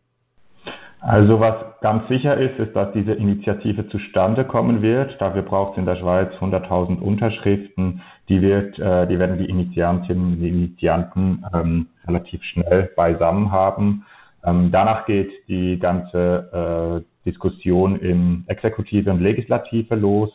Also 1.00 1.40
was 1.40 1.56
ganz 1.80 2.06
sicher 2.08 2.36
ist, 2.36 2.58
ist, 2.60 2.76
dass 2.76 2.92
diese 2.92 3.12
Initiative 3.12 3.88
zustande 3.88 4.44
kommen 4.44 4.82
wird. 4.82 5.20
Dafür 5.20 5.42
braucht 5.42 5.72
es 5.72 5.78
in 5.78 5.86
der 5.86 5.96
Schweiz 5.96 6.32
100.000 6.34 7.00
Unterschriften. 7.00 8.02
Die, 8.28 8.40
wird, 8.40 8.78
äh, 8.78 9.08
die 9.08 9.18
werden 9.18 9.38
die 9.38 9.48
Initiantinnen 9.48 10.34
und 10.34 10.42
Initianten 10.42 11.44
ähm, 11.52 11.88
relativ 12.06 12.42
schnell 12.44 12.90
beisammen 12.94 13.50
haben. 13.50 14.06
Ähm, 14.44 14.70
danach 14.70 15.06
geht 15.06 15.30
die 15.48 15.78
ganze 15.78 17.02
äh, 17.24 17.28
Diskussion 17.28 17.96
in 17.96 18.44
Exekutive 18.46 19.10
und 19.10 19.20
Legislative 19.20 19.96
los. 19.96 20.30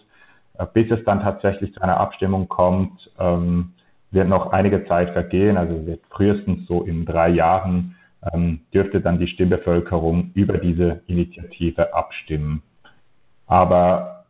Äh, 0.59 0.65
bis 0.73 0.89
es 0.91 1.03
dann 1.05 1.21
tatsächlich 1.21 1.73
zu 1.73 1.81
einer 1.81 1.97
Abstimmung 1.97 2.47
kommt, 2.47 3.09
ähm, 3.19 3.73
wird 4.17 4.27
noch 4.27 4.51
einige 4.51 4.85
Zeit 4.85 5.11
vergehen. 5.11 5.57
Also 5.57 5.85
wird 5.85 6.01
frühestens 6.09 6.67
so 6.67 6.83
in 6.83 7.05
drei 7.05 7.29
Jahren 7.29 7.95
ähm, 8.33 8.61
dürfte 8.73 8.99
dann 8.99 9.19
die 9.19 9.27
Stimmbevölkerung 9.27 10.31
über 10.33 10.57
diese 10.57 11.01
Initiative 11.07 11.93
abstimmen. 11.93 12.63
Aber 13.45 14.25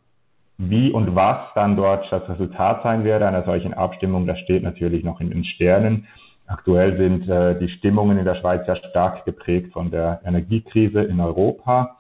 wie 0.58 0.92
und 0.92 1.16
was 1.16 1.38
dann 1.56 1.76
dort 1.76 2.12
das 2.12 2.28
Resultat 2.28 2.84
sein 2.84 3.04
werde 3.04 3.28
einer 3.28 3.44
solchen 3.44 3.74
Abstimmung, 3.74 4.28
das 4.28 4.40
steht 4.40 4.64
natürlich 4.64 5.04
noch 5.04 5.22
in 5.22 5.30
den 5.30 5.46
Sternen. 5.46 6.08
Aktuell 6.48 6.98
sind 6.98 7.30
äh, 7.30 7.58
die 7.60 7.70
Stimmungen 7.70 8.18
in 8.18 8.26
der 8.26 8.36
Schweiz 8.36 8.66
sehr 8.66 8.78
stark 8.90 9.26
geprägt 9.26 9.74
von 9.74 9.90
der 9.90 10.22
Energiekrise 10.26 11.02
in 11.02 11.20
Europa. 11.20 11.98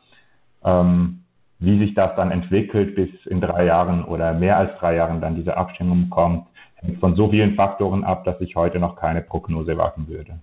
Ähm, 0.63 1.23
wie 1.59 1.79
sich 1.79 1.95
das 1.95 2.15
dann 2.15 2.31
entwickelt, 2.31 2.95
bis 2.95 3.09
in 3.25 3.41
drei 3.41 3.65
Jahren 3.65 4.03
oder 4.03 4.33
mehr 4.33 4.57
als 4.57 4.77
drei 4.79 4.95
Jahren 4.95 5.21
dann 5.21 5.35
diese 5.35 5.57
Abstimmung 5.57 6.09
kommt, 6.09 6.47
hängt 6.78 6.99
von 6.99 7.15
so 7.15 7.30
vielen 7.30 7.55
Faktoren 7.55 8.03
ab, 8.03 8.23
dass 8.25 8.39
ich 8.41 8.55
heute 8.55 8.80
noch 8.80 8.95
keine 8.95 9.21
Prognose 9.21 9.78
wagen 9.78 10.07
würde. 10.07 10.39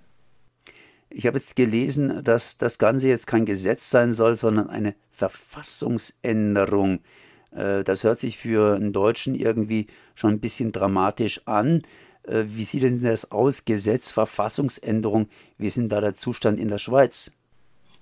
Ich 1.11 1.27
habe 1.27 1.39
jetzt 1.39 1.55
gelesen, 1.55 2.23
dass 2.25 2.57
das 2.59 2.79
Ganze 2.79 3.09
jetzt 3.09 3.27
kein 3.27 3.47
Gesetz 3.47 3.91
sein 3.91 4.13
soll, 4.13 4.35
sondern 4.35 4.69
eine 4.69 4.95
Verfassungsänderung. 5.13 7.01
Äh, 7.53 7.85
das 7.85 8.03
hört 8.03 8.19
sich 8.19 8.37
für 8.37 8.75
einen 8.75 8.93
Deutschen 8.93 9.35
irgendwie 9.35 9.87
schon 10.15 10.33
ein 10.33 10.41
bisschen 10.41 10.73
dramatisch 10.73 11.43
an. 11.47 11.83
Äh, 12.25 12.45
wie 12.49 12.65
sieht 12.65 12.83
denn 12.83 13.01
das 13.01 13.31
aus? 13.31 13.65
Gesetz, 13.65 14.11
Verfassungsänderung. 14.11 15.29
Wie 15.57 15.69
ist 15.69 15.77
denn 15.77 15.89
da 15.89 16.01
der 16.01 16.15
Zustand 16.15 16.59
in 16.59 16.69
der 16.69 16.79
Schweiz? 16.79 17.31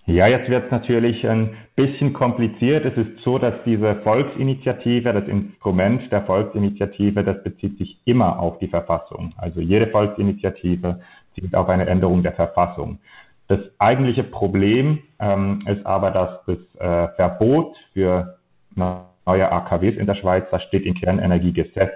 Ja, 0.07 0.27
jetzt 0.27 0.49
wird 0.49 0.65
es 0.65 0.71
natürlich 0.73 1.27
ein 1.29 1.57
bisschen 1.77 2.13
kompliziert. 2.13 2.85
Es 2.85 2.97
ist 2.97 3.23
so, 3.23 3.39
dass 3.39 3.55
diese 3.65 3.97
Volksinitiative, 4.03 5.13
das 5.13 5.29
Instrument 5.29 6.11
der 6.11 6.23
Volksinitiative, 6.23 7.23
das 7.23 7.43
bezieht 7.45 7.79
sich 7.79 7.99
immer 8.05 8.41
auf 8.41 8.59
die 8.59 8.67
Verfassung. 8.67 9.33
Also 9.37 9.61
jede 9.61 9.87
Volksinitiative 9.87 11.01
zielt 11.35 11.55
auf 11.55 11.69
eine 11.69 11.87
Änderung 11.87 12.25
der 12.25 12.33
Verfassung. 12.33 12.99
Das 13.47 13.61
eigentliche 13.79 14.25
Problem 14.25 14.99
ähm, 15.21 15.63
ist 15.67 15.87
aber, 15.87 16.11
dass 16.11 16.45
das 16.47 16.59
äh, 16.81 17.15
Verbot 17.15 17.77
für 17.93 18.39
neue 18.75 19.53
AKWs 19.53 19.97
in 19.97 20.07
der 20.07 20.17
Schweiz, 20.17 20.45
das 20.51 20.65
steht 20.65 20.85
im 20.85 20.95
Kernenergiegesetz. 20.95 21.93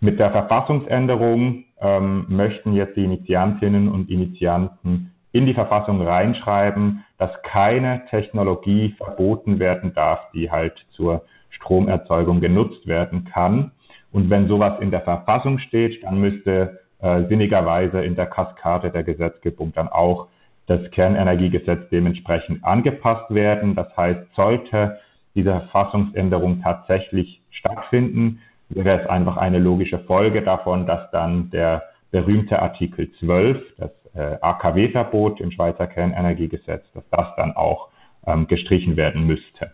Mit 0.00 0.18
der 0.18 0.30
Verfassungsänderung 0.30 1.64
ähm, 1.80 2.26
möchten 2.28 2.74
jetzt 2.74 2.96
die 2.96 3.04
Initiantinnen 3.04 3.88
und 3.88 4.10
Initianten 4.10 5.13
in 5.34 5.46
die 5.46 5.54
Verfassung 5.54 6.00
reinschreiben, 6.00 7.04
dass 7.18 7.30
keine 7.42 8.06
Technologie 8.08 8.94
verboten 8.96 9.58
werden 9.58 9.92
darf, 9.92 10.20
die 10.32 10.48
halt 10.48 10.74
zur 10.92 11.22
Stromerzeugung 11.50 12.40
genutzt 12.40 12.86
werden 12.86 13.24
kann. 13.24 13.72
Und 14.12 14.30
wenn 14.30 14.46
sowas 14.46 14.78
in 14.80 14.92
der 14.92 15.00
Verfassung 15.00 15.58
steht, 15.58 16.04
dann 16.04 16.20
müsste 16.20 16.78
äh, 17.02 17.24
sinnigerweise 17.28 18.04
in 18.04 18.14
der 18.14 18.26
Kaskade 18.26 18.90
der 18.90 19.02
Gesetzgebung 19.02 19.72
dann 19.74 19.88
auch 19.88 20.28
das 20.66 20.88
Kernenergiegesetz 20.92 21.88
dementsprechend 21.90 22.64
angepasst 22.64 23.34
werden. 23.34 23.74
Das 23.74 23.88
heißt, 23.96 24.20
sollte 24.36 25.00
diese 25.34 25.50
Verfassungsänderung 25.50 26.62
tatsächlich 26.62 27.40
stattfinden, 27.50 28.40
wäre 28.68 29.02
es 29.02 29.08
einfach 29.08 29.36
eine 29.36 29.58
logische 29.58 29.98
Folge 29.98 30.42
davon, 30.42 30.86
dass 30.86 31.10
dann 31.10 31.50
der 31.50 31.82
berühmte 32.14 32.62
Artikel 32.62 33.10
12, 33.18 33.60
das 33.76 33.90
äh, 34.14 34.38
AKW-Verbot 34.40 35.40
im 35.40 35.50
Schweizer 35.50 35.88
Kernenergiegesetz, 35.88 36.84
dass 36.94 37.02
das 37.10 37.26
dann 37.36 37.56
auch 37.56 37.88
ähm, 38.24 38.46
gestrichen 38.46 38.96
werden 38.96 39.26
müsste. 39.26 39.72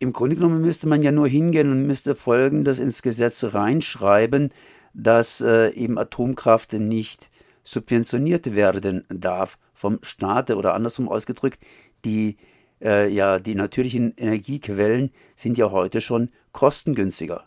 Im 0.00 0.12
Grunde 0.12 0.36
genommen 0.36 0.60
müsste 0.60 0.86
man 0.86 1.02
ja 1.02 1.12
nur 1.12 1.26
hingehen 1.26 1.72
und 1.72 1.86
müsste 1.86 2.14
Folgendes 2.14 2.78
ins 2.78 3.00
Gesetz 3.00 3.54
reinschreiben, 3.54 4.50
dass 4.92 5.40
äh, 5.40 5.70
eben 5.70 5.96
Atomkraft 5.96 6.74
nicht 6.74 7.30
subventioniert 7.62 8.54
werden 8.54 9.06
darf 9.08 9.56
vom 9.72 10.00
Staat 10.02 10.50
oder 10.50 10.74
andersrum 10.74 11.08
ausgedrückt, 11.08 11.60
die 12.04 12.36
äh, 12.82 13.08
ja 13.08 13.38
die 13.38 13.54
natürlichen 13.54 14.12
Energiequellen 14.18 15.10
sind 15.36 15.56
ja 15.56 15.70
heute 15.70 16.02
schon 16.02 16.28
kostengünstiger. 16.52 17.44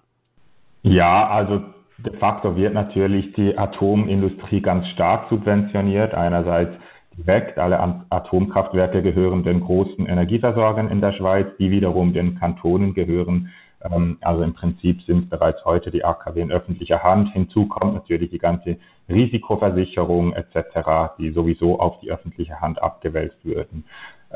Ja, 0.81 1.27
also 1.27 1.61
de 1.97 2.13
facto 2.17 2.55
wird 2.55 2.73
natürlich 2.73 3.33
die 3.33 3.57
Atomindustrie 3.57 4.61
ganz 4.61 4.87
stark 4.89 5.29
subventioniert. 5.29 6.13
Einerseits 6.13 6.73
direkt, 7.17 7.57
alle 7.57 7.79
Atomkraftwerke 8.09 9.01
gehören 9.01 9.43
den 9.43 9.61
großen 9.61 10.05
Energieversorgern 10.05 10.89
in 10.89 11.01
der 11.01 11.13
Schweiz, 11.13 11.47
die 11.57 11.71
wiederum 11.71 12.13
den 12.13 12.35
Kantonen 12.35 12.93
gehören. 12.93 13.49
Ähm, 13.83 14.17
also 14.21 14.43
im 14.43 14.53
Prinzip 14.53 15.01
sind 15.03 15.29
bereits 15.29 15.63
heute 15.65 15.89
die 15.89 16.05
AKW 16.05 16.41
in 16.41 16.51
öffentlicher 16.51 17.03
Hand. 17.03 17.33
Hinzu 17.33 17.67
kommt 17.67 17.95
natürlich 17.95 18.29
die 18.29 18.37
ganze 18.37 18.77
Risikoversicherung 19.09 20.33
etc., 20.33 21.15
die 21.17 21.31
sowieso 21.31 21.79
auf 21.79 21.99
die 22.01 22.11
öffentliche 22.11 22.61
Hand 22.61 22.81
abgewälzt 22.81 23.43
würden. 23.43 23.85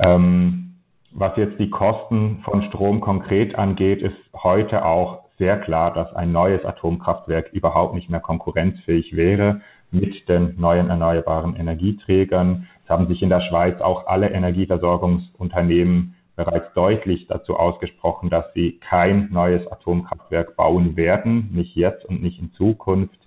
Ähm, 0.04 0.76
was 1.14 1.36
jetzt 1.36 1.60
die 1.60 1.70
Kosten 1.70 2.40
von 2.44 2.64
Strom 2.64 3.02
konkret 3.02 3.56
angeht, 3.56 4.02
ist 4.02 4.16
heute 4.34 4.86
auch 4.86 5.26
sehr 5.42 5.58
klar, 5.58 5.92
dass 5.92 6.14
ein 6.14 6.32
neues 6.32 6.64
Atomkraftwerk 6.64 7.52
überhaupt 7.52 7.96
nicht 7.96 8.12
mehr 8.12 8.20
konkurrenzfähig 8.20 9.16
wäre 9.16 9.62
mit 9.90 10.30
den 10.30 10.54
neuen 10.60 10.92
erneuerbaren 10.92 11.56
Energieträgern. 11.56 12.68
Es 12.84 12.90
haben 12.92 13.08
sich 13.08 13.24
in 13.24 13.30
der 13.30 13.42
Schweiz 13.42 13.82
auch 13.82 14.06
alle 14.06 14.30
Energieversorgungsunternehmen 14.30 16.14
bereits 16.36 16.72
deutlich 16.76 17.26
dazu 17.26 17.58
ausgesprochen, 17.58 18.30
dass 18.30 18.54
sie 18.54 18.80
kein 18.88 19.30
neues 19.32 19.66
Atomkraftwerk 19.72 20.56
bauen 20.56 20.96
werden, 20.96 21.50
nicht 21.54 21.76
jetzt 21.76 22.06
und 22.06 22.22
nicht 22.22 22.40
in 22.40 22.54
Zukunft. 22.54 23.18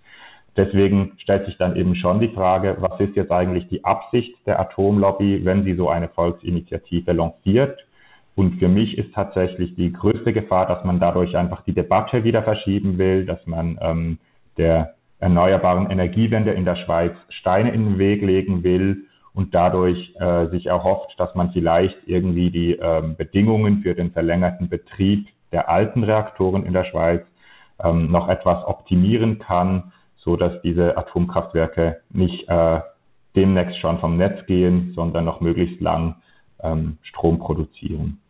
Deswegen 0.56 1.14
stellt 1.18 1.46
sich 1.46 1.58
dann 1.58 1.74
eben 1.74 1.96
schon 1.96 2.20
die 2.20 2.28
Frage, 2.28 2.76
was 2.78 3.00
ist 3.00 3.16
jetzt 3.16 3.32
eigentlich 3.32 3.66
die 3.66 3.84
Absicht 3.84 4.36
der 4.46 4.60
Atomlobby, 4.60 5.44
wenn 5.44 5.64
sie 5.64 5.74
so 5.74 5.88
eine 5.88 6.08
Volksinitiative 6.10 7.10
lanciert? 7.10 7.83
Und 8.34 8.58
für 8.58 8.68
mich 8.68 8.98
ist 8.98 9.14
tatsächlich 9.14 9.76
die 9.76 9.92
größte 9.92 10.32
Gefahr, 10.32 10.66
dass 10.66 10.84
man 10.84 10.98
dadurch 10.98 11.36
einfach 11.36 11.62
die 11.62 11.72
Debatte 11.72 12.24
wieder 12.24 12.42
verschieben 12.42 12.98
will, 12.98 13.26
dass 13.26 13.44
man 13.46 13.78
ähm, 13.80 14.18
der 14.56 14.94
erneuerbaren 15.20 15.90
Energiewende 15.90 16.52
in 16.52 16.64
der 16.64 16.76
Schweiz 16.76 17.12
Steine 17.28 17.72
in 17.72 17.84
den 17.84 17.98
Weg 17.98 18.22
legen 18.22 18.64
will 18.64 19.06
und 19.34 19.54
dadurch 19.54 20.14
äh, 20.18 20.46
sich 20.48 20.66
erhofft, 20.66 21.14
dass 21.18 21.34
man 21.34 21.52
vielleicht 21.52 21.96
irgendwie 22.06 22.50
die 22.50 22.72
ähm, 22.72 23.16
Bedingungen 23.16 23.82
für 23.82 23.94
den 23.94 24.10
verlängerten 24.10 24.68
Betrieb 24.68 25.28
der 25.52 25.68
alten 25.68 26.02
Reaktoren 26.02 26.66
in 26.66 26.72
der 26.72 26.84
Schweiz 26.84 27.22
ähm, 27.82 28.10
noch 28.10 28.28
etwas 28.28 28.64
optimieren 28.66 29.38
kann, 29.38 29.92
so 30.16 30.36
dass 30.36 30.60
diese 30.62 30.96
Atomkraftwerke 30.96 32.00
nicht 32.10 32.48
äh, 32.48 32.80
demnächst 33.36 33.78
schon 33.78 33.98
vom 33.98 34.16
Netz 34.16 34.44
gehen, 34.46 34.92
sondern 34.94 35.24
noch 35.24 35.40
möglichst 35.40 35.80
lang 35.80 36.16
ähm, 36.62 36.98
Strom 37.02 37.38
produzieren. 37.38 38.20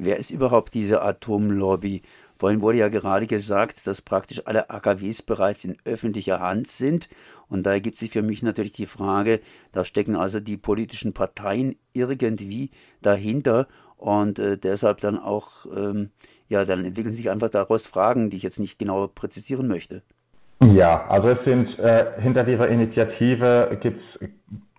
Wer 0.00 0.16
ist 0.16 0.30
überhaupt 0.30 0.74
diese 0.74 1.02
Atomlobby? 1.02 2.02
Vorhin 2.38 2.62
wurde 2.62 2.78
ja 2.78 2.88
gerade 2.88 3.26
gesagt, 3.26 3.84
dass 3.84 4.00
praktisch 4.00 4.40
alle 4.46 4.70
AKWs 4.70 5.22
bereits 5.22 5.64
in 5.64 5.76
öffentlicher 5.84 6.38
Hand 6.38 6.68
sind. 6.68 7.08
Und 7.48 7.66
da 7.66 7.72
ergibt 7.72 7.98
sich 7.98 8.12
für 8.12 8.22
mich 8.22 8.44
natürlich 8.44 8.74
die 8.74 8.86
Frage, 8.86 9.40
da 9.72 9.82
stecken 9.82 10.14
also 10.14 10.38
die 10.38 10.56
politischen 10.56 11.14
Parteien 11.14 11.74
irgendwie 11.94 12.70
dahinter 13.02 13.66
und 13.96 14.38
äh, 14.38 14.56
deshalb 14.56 15.00
dann 15.00 15.18
auch, 15.18 15.66
ähm, 15.76 16.10
ja, 16.48 16.64
dann 16.64 16.84
entwickeln 16.84 17.10
sich 17.10 17.28
einfach 17.28 17.50
daraus 17.50 17.88
Fragen, 17.88 18.30
die 18.30 18.36
ich 18.36 18.44
jetzt 18.44 18.60
nicht 18.60 18.78
genau 18.78 19.08
präzisieren 19.08 19.66
möchte. 19.66 20.02
Ja, 20.60 21.08
also 21.08 21.30
es 21.30 21.44
sind 21.44 21.76
äh, 21.80 22.20
hinter 22.20 22.44
dieser 22.44 22.68
Initiative 22.68 23.76
gibt's 23.82 24.04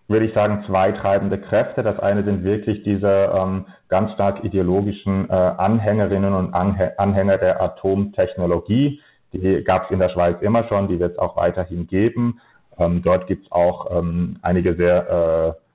würde 0.09 0.25
ich 0.25 0.33
sagen, 0.33 0.63
zwei 0.65 0.91
treibende 0.91 1.37
Kräfte. 1.39 1.83
Das 1.83 1.99
eine 1.99 2.23
sind 2.23 2.43
wirklich 2.43 2.83
diese 2.83 3.31
ähm, 3.33 3.65
ganz 3.87 4.11
stark 4.13 4.43
ideologischen 4.43 5.29
äh, 5.29 5.33
Anhängerinnen 5.33 6.33
und 6.33 6.53
Anhänger 6.53 7.37
der 7.37 7.61
Atomtechnologie. 7.61 9.01
Die 9.33 9.63
gab 9.63 9.85
es 9.85 9.91
in 9.91 9.99
der 9.99 10.09
Schweiz 10.09 10.41
immer 10.41 10.67
schon, 10.67 10.87
die 10.87 10.99
wird 10.99 11.13
es 11.13 11.19
auch 11.19 11.37
weiterhin 11.37 11.85
geben. 11.85 12.41
Ähm, 12.79 13.01
dort 13.03 13.27
gibt 13.27 13.45
es 13.45 13.51
auch 13.51 13.91
ähm, 13.97 14.37
einige 14.41 14.73
sehr 14.75 15.55
äh, 15.57 15.69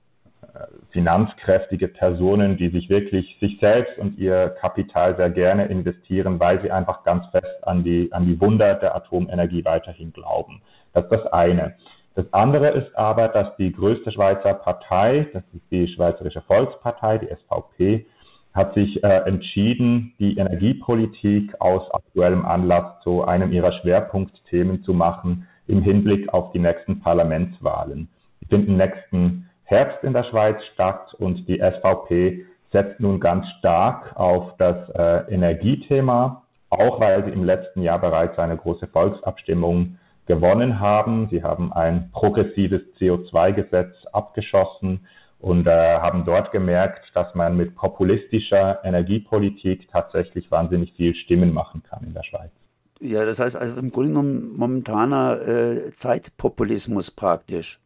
finanzkräftige 0.91 1.87
Personen, 1.87 2.57
die 2.57 2.69
sich 2.69 2.89
wirklich 2.89 3.37
sich 3.39 3.57
selbst 3.59 3.97
und 3.97 4.17
ihr 4.17 4.55
Kapital 4.61 5.15
sehr 5.17 5.29
gerne 5.29 5.65
investieren, 5.65 6.39
weil 6.39 6.61
sie 6.61 6.71
einfach 6.71 7.03
ganz 7.03 7.25
fest 7.31 7.67
an 7.67 7.83
die, 7.83 8.11
an 8.13 8.25
die 8.25 8.39
Wunder 8.39 8.75
der 8.75 8.95
Atomenergie 8.95 9.65
weiterhin 9.65 10.13
glauben. 10.13 10.61
Das 10.93 11.03
ist 11.05 11.11
das 11.11 11.27
eine. 11.33 11.75
Das 12.15 12.31
andere 12.33 12.69
ist 12.69 12.95
aber, 12.97 13.27
dass 13.27 13.55
die 13.57 13.73
größte 13.73 14.11
Schweizer 14.11 14.53
Partei, 14.53 15.27
das 15.33 15.43
ist 15.53 15.69
die 15.69 15.87
Schweizerische 15.89 16.41
Volkspartei, 16.41 17.17
die 17.17 17.27
SVP, 17.27 18.05
hat 18.53 18.73
sich 18.73 19.03
äh, 19.03 19.27
entschieden, 19.27 20.13
die 20.17 20.37
Energiepolitik 20.37 21.53
aus 21.59 21.83
aktuellem 21.91 22.45
Anlass 22.45 23.01
zu 23.03 23.25
einem 23.25 23.51
ihrer 23.51 23.73
Schwerpunktthemen 23.81 24.81
zu 24.83 24.93
machen 24.93 25.45
im 25.67 25.81
Hinblick 25.81 26.33
auf 26.33 26.53
die 26.53 26.59
nächsten 26.59 27.01
Parlamentswahlen. 27.01 28.07
Die 28.39 28.45
finden 28.45 28.77
nächsten 28.77 29.49
Herbst 29.65 30.01
in 30.03 30.13
der 30.13 30.23
Schweiz 30.23 30.57
statt 30.73 31.13
und 31.15 31.45
die 31.49 31.59
SVP 31.59 32.45
setzt 32.71 32.99
nun 33.01 33.19
ganz 33.19 33.45
stark 33.59 34.15
auf 34.15 34.55
das 34.57 34.89
äh, 34.91 35.33
Energiethema, 35.33 36.43
auch 36.69 36.99
weil 37.01 37.25
sie 37.25 37.31
im 37.31 37.43
letzten 37.43 37.81
Jahr 37.81 37.99
bereits 37.99 38.39
eine 38.39 38.55
große 38.55 38.87
Volksabstimmung 38.87 39.97
gewonnen 40.25 40.79
haben. 40.79 41.27
Sie 41.29 41.43
haben 41.43 41.71
ein 41.73 42.09
progressives 42.11 42.81
CO2-Gesetz 42.99 43.93
abgeschossen 44.11 45.07
und 45.39 45.67
äh, 45.67 45.71
haben 45.99 46.25
dort 46.25 46.51
gemerkt, 46.51 47.03
dass 47.13 47.33
man 47.35 47.55
mit 47.55 47.75
populistischer 47.75 48.79
Energiepolitik 48.83 49.87
tatsächlich 49.91 50.49
wahnsinnig 50.49 50.93
viel 50.93 51.13
Stimmen 51.15 51.53
machen 51.53 51.83
kann 51.87 52.03
in 52.03 52.13
der 52.13 52.23
Schweiz. 52.23 52.51
Ja, 52.99 53.25
das 53.25 53.39
heißt 53.39 53.57
also 53.57 53.79
im 53.79 53.91
Grunde 53.91 54.09
genommen 54.09 54.57
momentaner 54.57 55.39
äh, 55.41 55.91
Zeitpopulismus 55.93 57.11
praktisch. 57.11 57.79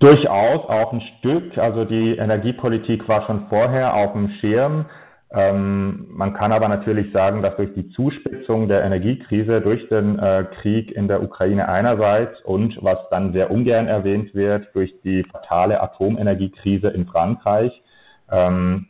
Durchaus 0.00 0.68
auch 0.68 0.92
ein 0.92 1.02
Stück. 1.18 1.56
Also 1.58 1.84
die 1.84 2.16
Energiepolitik 2.16 3.08
war 3.08 3.26
schon 3.26 3.46
vorher 3.48 3.94
auf 3.94 4.12
dem 4.12 4.30
Schirm. 4.40 4.86
Ähm, 5.30 6.06
man 6.08 6.32
kann 6.32 6.52
aber 6.52 6.68
natürlich 6.68 7.12
sagen, 7.12 7.42
dass 7.42 7.54
durch 7.56 7.74
die 7.74 7.90
Zuspitzung 7.90 8.66
der 8.66 8.82
Energiekrise, 8.82 9.60
durch 9.60 9.86
den 9.88 10.18
äh, 10.18 10.46
Krieg 10.60 10.90
in 10.90 11.06
der 11.06 11.22
Ukraine 11.22 11.68
einerseits 11.68 12.40
und 12.42 12.78
was 12.82 12.98
dann 13.10 13.34
sehr 13.34 13.50
ungern 13.50 13.88
erwähnt 13.88 14.34
wird, 14.34 14.74
durch 14.74 14.94
die 15.04 15.22
fatale 15.24 15.82
Atomenergiekrise 15.82 16.88
in 16.88 17.06
Frankreich, 17.06 17.72
ähm, 18.30 18.86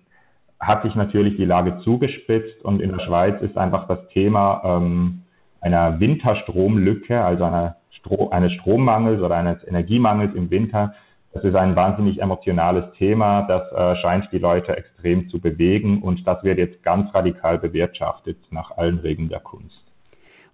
hat 0.60 0.82
sich 0.84 0.94
natürlich 0.94 1.36
die 1.36 1.44
Lage 1.44 1.78
zugespitzt 1.82 2.64
und 2.64 2.80
in 2.80 2.96
der 2.96 3.04
Schweiz 3.04 3.40
ist 3.42 3.56
einfach 3.58 3.88
das 3.88 4.06
Thema 4.08 4.62
ähm, 4.64 5.22
einer 5.60 5.98
Winterstromlücke, 5.98 7.20
also 7.20 7.44
einer 7.44 7.76
Stro 7.90 8.28
eines 8.30 8.52
Strommangels 8.52 9.20
oder 9.20 9.36
eines 9.36 9.66
Energiemangels 9.66 10.34
im 10.34 10.50
Winter 10.50 10.94
das 11.32 11.44
ist 11.44 11.54
ein 11.54 11.76
wahnsinnig 11.76 12.20
emotionales 12.20 12.84
Thema, 12.96 13.42
das 13.42 13.70
äh, 13.72 14.00
scheint 14.00 14.32
die 14.32 14.38
Leute 14.38 14.76
extrem 14.76 15.28
zu 15.28 15.38
bewegen 15.38 16.02
und 16.02 16.26
das 16.26 16.42
wird 16.42 16.58
jetzt 16.58 16.82
ganz 16.82 17.14
radikal 17.14 17.58
bewirtschaftet 17.58 18.38
nach 18.50 18.70
allen 18.76 18.98
Regeln 18.98 19.28
der 19.28 19.40
Kunst. 19.40 19.82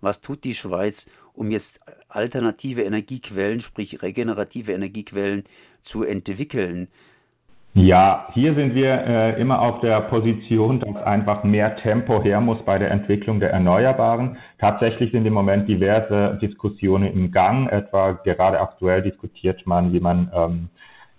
Was 0.01 0.21
tut 0.21 0.45
die 0.45 0.55
Schweiz, 0.55 1.11
um 1.33 1.51
jetzt 1.51 1.81
alternative 2.09 2.83
Energiequellen, 2.83 3.61
sprich 3.61 4.03
regenerative 4.03 4.73
Energiequellen 4.73 5.45
zu 5.83 6.03
entwickeln? 6.03 6.89
Ja, 7.77 8.29
hier 8.33 8.55
sind 8.55 8.77
wir 8.77 9.05
äh, 9.05 9.41
immer 9.41 9.61
auf 9.61 9.81
der 9.81 10.03
Position, 10.03 10.79
dass 10.79 10.95
einfach 11.03 11.43
mehr 11.43 11.75
Tempo 11.79 12.23
her 12.23 12.41
muss 12.41 12.65
bei 12.65 12.79
der 12.79 12.93
Entwicklung 12.93 13.41
der 13.41 13.51
Erneuerbaren. 13.51 14.37
Tatsächlich 14.61 15.11
sind 15.11 15.27
im 15.27 15.35
Moment 15.35 15.69
diverse 15.69 16.39
Diskussionen 16.41 17.13
im 17.13 17.33
Gang. 17.33 17.69
Etwa 17.69 18.13
gerade 18.13 18.61
aktuell 18.61 19.03
diskutiert 19.03 19.67
man, 19.67 19.93
wie 19.93 19.99
man 19.99 20.31
ähm, 20.33 20.69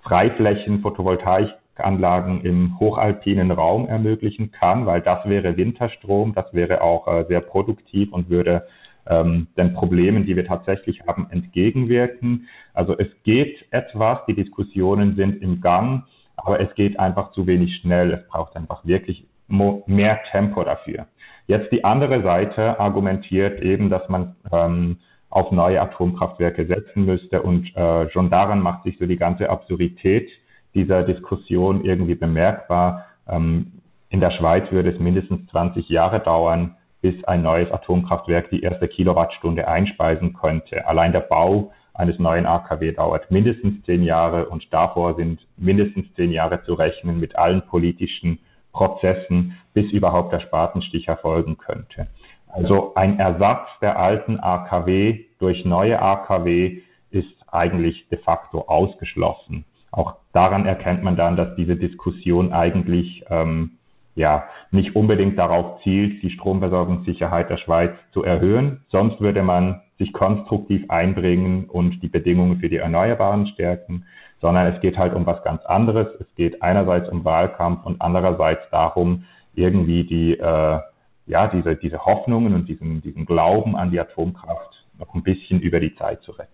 Freiflächen, 0.03 0.80
Photovoltaikanlagen 0.80 2.45
im 2.45 2.80
hochalpinen 2.80 3.51
Raum 3.51 3.89
ermöglichen 3.89 4.53
kann, 4.53 4.86
weil 4.86 5.01
das 5.01 5.28
wäre 5.28 5.58
Winterstrom, 5.58 6.34
das 6.36 6.53
wäre 6.53 6.80
auch 6.80 7.06
äh, 7.10 7.26
sehr 7.28 7.41
produktiv 7.41 8.14
und 8.14 8.30
würde 8.30 8.66
ähm, 9.08 9.47
den 9.58 9.74
Problemen, 9.74 10.26
die 10.26 10.38
wir 10.38 10.45
tatsächlich 10.45 11.01
haben, 11.06 11.28
entgegenwirken. 11.32 12.47
Also 12.74 12.97
es 12.97 13.10
geht 13.24 13.66
etwas, 13.72 14.20
die 14.26 14.36
Diskussionen 14.36 15.18
sind 15.18 15.41
im 15.41 15.60
Gang 15.60 16.03
aber 16.38 16.60
es 16.60 16.74
geht 16.76 17.00
einfach 17.00 17.32
zu 17.32 17.48
wenig 17.48 17.78
schnell. 17.82 18.12
Es 18.12 18.28
braucht 18.28 18.56
einfach 18.56 18.86
wirklich 18.86 19.26
mehr 19.48 20.20
Tempo 20.32 20.64
dafür. 20.64 21.06
Jetzt 21.48 21.72
die 21.72 21.84
andere 21.84 22.24
Seite 22.24 22.80
argumentiert 22.80 23.62
eben, 23.62 23.90
dass 23.90 24.08
man 24.10 24.36
ähm, 24.52 24.98
auf 25.30 25.52
neue 25.52 25.82
Atomkraftwerke 25.82 26.66
setzen 26.66 27.06
müsste 27.06 27.42
und 27.42 27.76
äh, 27.76 28.10
schon 28.12 28.30
daran 28.30 28.62
macht 28.62 28.84
sich 28.84 28.98
so 28.98 29.06
die 29.06 29.18
ganze 29.18 29.50
Absurdität 29.50 30.30
dieser 30.74 31.04
Diskussion 31.04 31.84
irgendwie 31.84 32.16
bemerkbar. 32.16 33.06
Ähm, 33.28 33.74
in 34.10 34.20
der 34.20 34.32
Schweiz 34.32 34.72
würde 34.72 34.92
es 34.92 35.00
mindestens 35.00 35.46
20 35.52 35.90
Jahre 35.90 36.20
dauern, 36.20 36.78
bis 37.02 37.24
ein 37.26 37.42
neues 37.42 37.72
Atomkraftwerk 37.72 38.50
die 38.50 38.62
erste 38.62 38.88
Kilowattstunde 38.88 39.68
einspeisen 39.68 40.34
könnte. 40.34 40.88
Allein 40.88 41.12
der 41.12 41.20
Bau 41.20 41.72
eines 41.96 42.20
neuen 42.20 42.46
AKW 42.46 42.91
dauert 42.91 43.32
mindestens 43.32 43.84
zehn 43.86 44.04
Jahre 44.04 44.50
und 44.50 44.72
davor 44.74 45.16
sind 45.16 45.39
mindestens 45.58 46.14
zehn 46.16 46.32
Jahre 46.32 46.64
zu 46.64 46.74
rechnen 46.74 47.20
mit 47.20 47.38
allen 47.38 47.62
politischen 47.64 48.39
Prozessen, 48.74 49.58
bis 49.74 49.89
überhaupt 49.91 50.34
der 50.34 50.41
Spatenstich 50.41 51.08
erfolgen 51.08 51.58
könnte. 51.58 52.08
Also 52.50 52.93
ein 52.96 53.20
Ersatz 53.20 53.68
der 53.82 53.98
alten 53.98 54.39
AKW 54.39 55.26
durch 55.39 55.66
neue 55.66 56.02
AKW 56.02 56.82
ist 57.12 57.36
eigentlich 57.48 58.08
de 58.10 58.18
facto 58.20 58.62
ausgeschlossen. 58.68 59.66
Auch 59.91 60.16
daran 60.34 60.66
erkennt 60.66 61.04
man 61.04 61.16
dann, 61.16 61.38
dass 61.38 61.56
diese 61.56 61.78
Diskussion 61.78 62.52
eigentlich 62.52 63.24
ähm, 63.30 63.72
ja 64.16 64.46
nicht 64.72 64.96
unbedingt 64.96 65.38
darauf 65.38 65.82
zielt, 65.84 66.22
die 66.22 66.32
Stromversorgungssicherheit 66.32 67.50
der 67.50 67.58
Schweiz 67.58 67.93
zu 68.12 68.24
erhöhen. 68.24 68.84
Sonst 68.89 69.22
würde 69.22 69.43
man 69.43 69.82
sich 69.98 70.12
konstruktiv 70.14 70.89
einbringen 70.89 71.66
und 71.66 72.02
die 72.02 72.10
Bedingungen 72.10 72.60
für 72.60 72.70
die 72.70 72.78
Erneuerbaren 72.78 73.48
stärken, 73.48 74.06
sondern 74.41 74.74
es 74.74 74.82
geht 74.82 74.98
halt 74.98 75.14
um 75.14 75.26
was 75.26 75.41
ganz 75.43 75.64
anderes. 75.66 76.08
Es 76.20 76.28
geht 76.36 76.62
einerseits 76.62 77.10
um 77.10 77.24
Wahlkampf 77.24 77.86
und 77.86 78.02
andererseits 78.02 78.62
darum, 78.72 79.26
irgendwie 79.56 80.04
die, 80.04 80.34
äh, 80.34 80.80
ja, 81.28 81.48
diese, 81.48 81.76
diese 81.76 82.06
Hoffnungen 82.06 82.54
und 82.54 82.68
diesen, 82.68 83.02
diesen 83.02 83.26
Glauben 83.26 83.76
an 83.76 83.91
die 83.91 84.00
Atomkraft 84.00 84.86
noch 85.00 85.14
ein 85.14 85.24
bisschen 85.24 85.62
über 85.62 85.80
die 85.80 85.96
Zeit 85.96 86.22
zu 86.24 86.32
retten. 86.32 86.52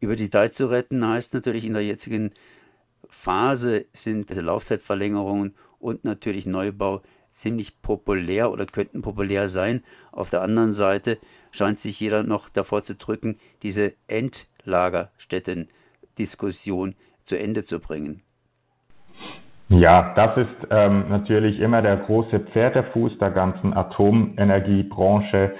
Über 0.00 0.16
die 0.16 0.28
Zeit 0.28 0.54
zu 0.54 0.66
retten 0.66 1.06
heißt 1.06 1.34
natürlich 1.34 1.64
in 1.64 1.72
der 1.72 1.84
jetzigen 1.84 2.30
Phase 3.08 3.86
sind 3.92 4.28
diese 4.28 4.42
Laufzeitverlängerungen 4.42 5.54
und 5.78 6.04
natürlich 6.04 6.46
Neubau 6.46 7.02
ziemlich 7.30 7.80
populär 7.82 8.52
oder 8.52 8.66
könnten 8.66 9.02
populär 9.02 9.48
sein. 9.48 9.82
Auf 10.12 10.30
der 10.30 10.42
anderen 10.42 10.72
Seite 10.72 11.18
scheint 11.54 11.78
sich 11.78 12.00
jeder 12.00 12.24
noch 12.24 12.48
davor 12.48 12.82
zu 12.82 12.96
drücken, 12.96 13.36
diese 13.62 13.92
Endlagerstätten-Diskussion 14.08 16.96
zu 17.22 17.38
Ende 17.38 17.62
zu 17.62 17.78
bringen. 17.80 18.22
Ja, 19.68 20.12
das 20.14 20.36
ist 20.36 20.66
ähm, 20.70 21.08
natürlich 21.08 21.60
immer 21.60 21.80
der 21.80 21.96
große 21.96 22.40
Pferdefuß 22.40 23.16
der 23.18 23.30
ganzen 23.30 23.72
Atomenergiebranche. 23.72 25.54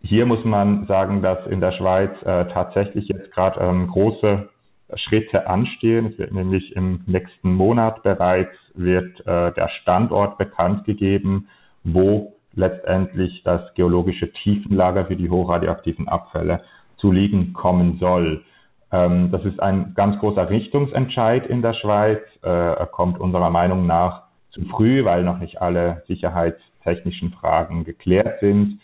Hier 0.00 0.26
muss 0.26 0.44
man 0.44 0.86
sagen, 0.86 1.22
dass 1.22 1.44
in 1.46 1.60
der 1.60 1.72
Schweiz 1.72 2.12
äh, 2.22 2.44
tatsächlich 2.52 3.08
jetzt 3.08 3.32
gerade 3.32 3.58
ähm, 3.60 3.88
große 3.88 4.48
Schritte 4.94 5.48
anstehen. 5.48 6.06
Es 6.06 6.16
wird 6.18 6.32
nämlich 6.32 6.74
im 6.76 7.02
nächsten 7.06 7.52
Monat 7.52 8.02
bereits 8.02 8.54
wird 8.74 9.20
äh, 9.26 9.52
der 9.52 9.68
Standort 9.80 10.38
bekannt 10.38 10.84
gegeben, 10.84 11.48
wo 11.84 12.37
letztendlich 12.58 13.42
das 13.44 13.72
geologische 13.74 14.30
Tiefenlager 14.32 15.06
für 15.06 15.16
die 15.16 15.30
hochradioaktiven 15.30 16.08
Abfälle 16.08 16.60
zu 16.98 17.12
liegen 17.12 17.52
kommen 17.52 17.98
soll. 17.98 18.42
Ähm, 18.90 19.30
das 19.30 19.44
ist 19.44 19.60
ein 19.60 19.94
ganz 19.94 20.18
großer 20.18 20.50
Richtungsentscheid 20.50 21.46
in 21.46 21.62
der 21.62 21.74
Schweiz. 21.74 22.20
Äh, 22.42 22.48
er 22.48 22.86
kommt 22.86 23.20
unserer 23.20 23.50
Meinung 23.50 23.86
nach 23.86 24.24
zu 24.50 24.64
früh, 24.64 25.04
weil 25.04 25.22
noch 25.22 25.38
nicht 25.38 25.62
alle 25.62 26.02
sicherheitstechnischen 26.08 27.30
Fragen 27.32 27.84
geklärt 27.84 28.40
sind. 28.40 28.80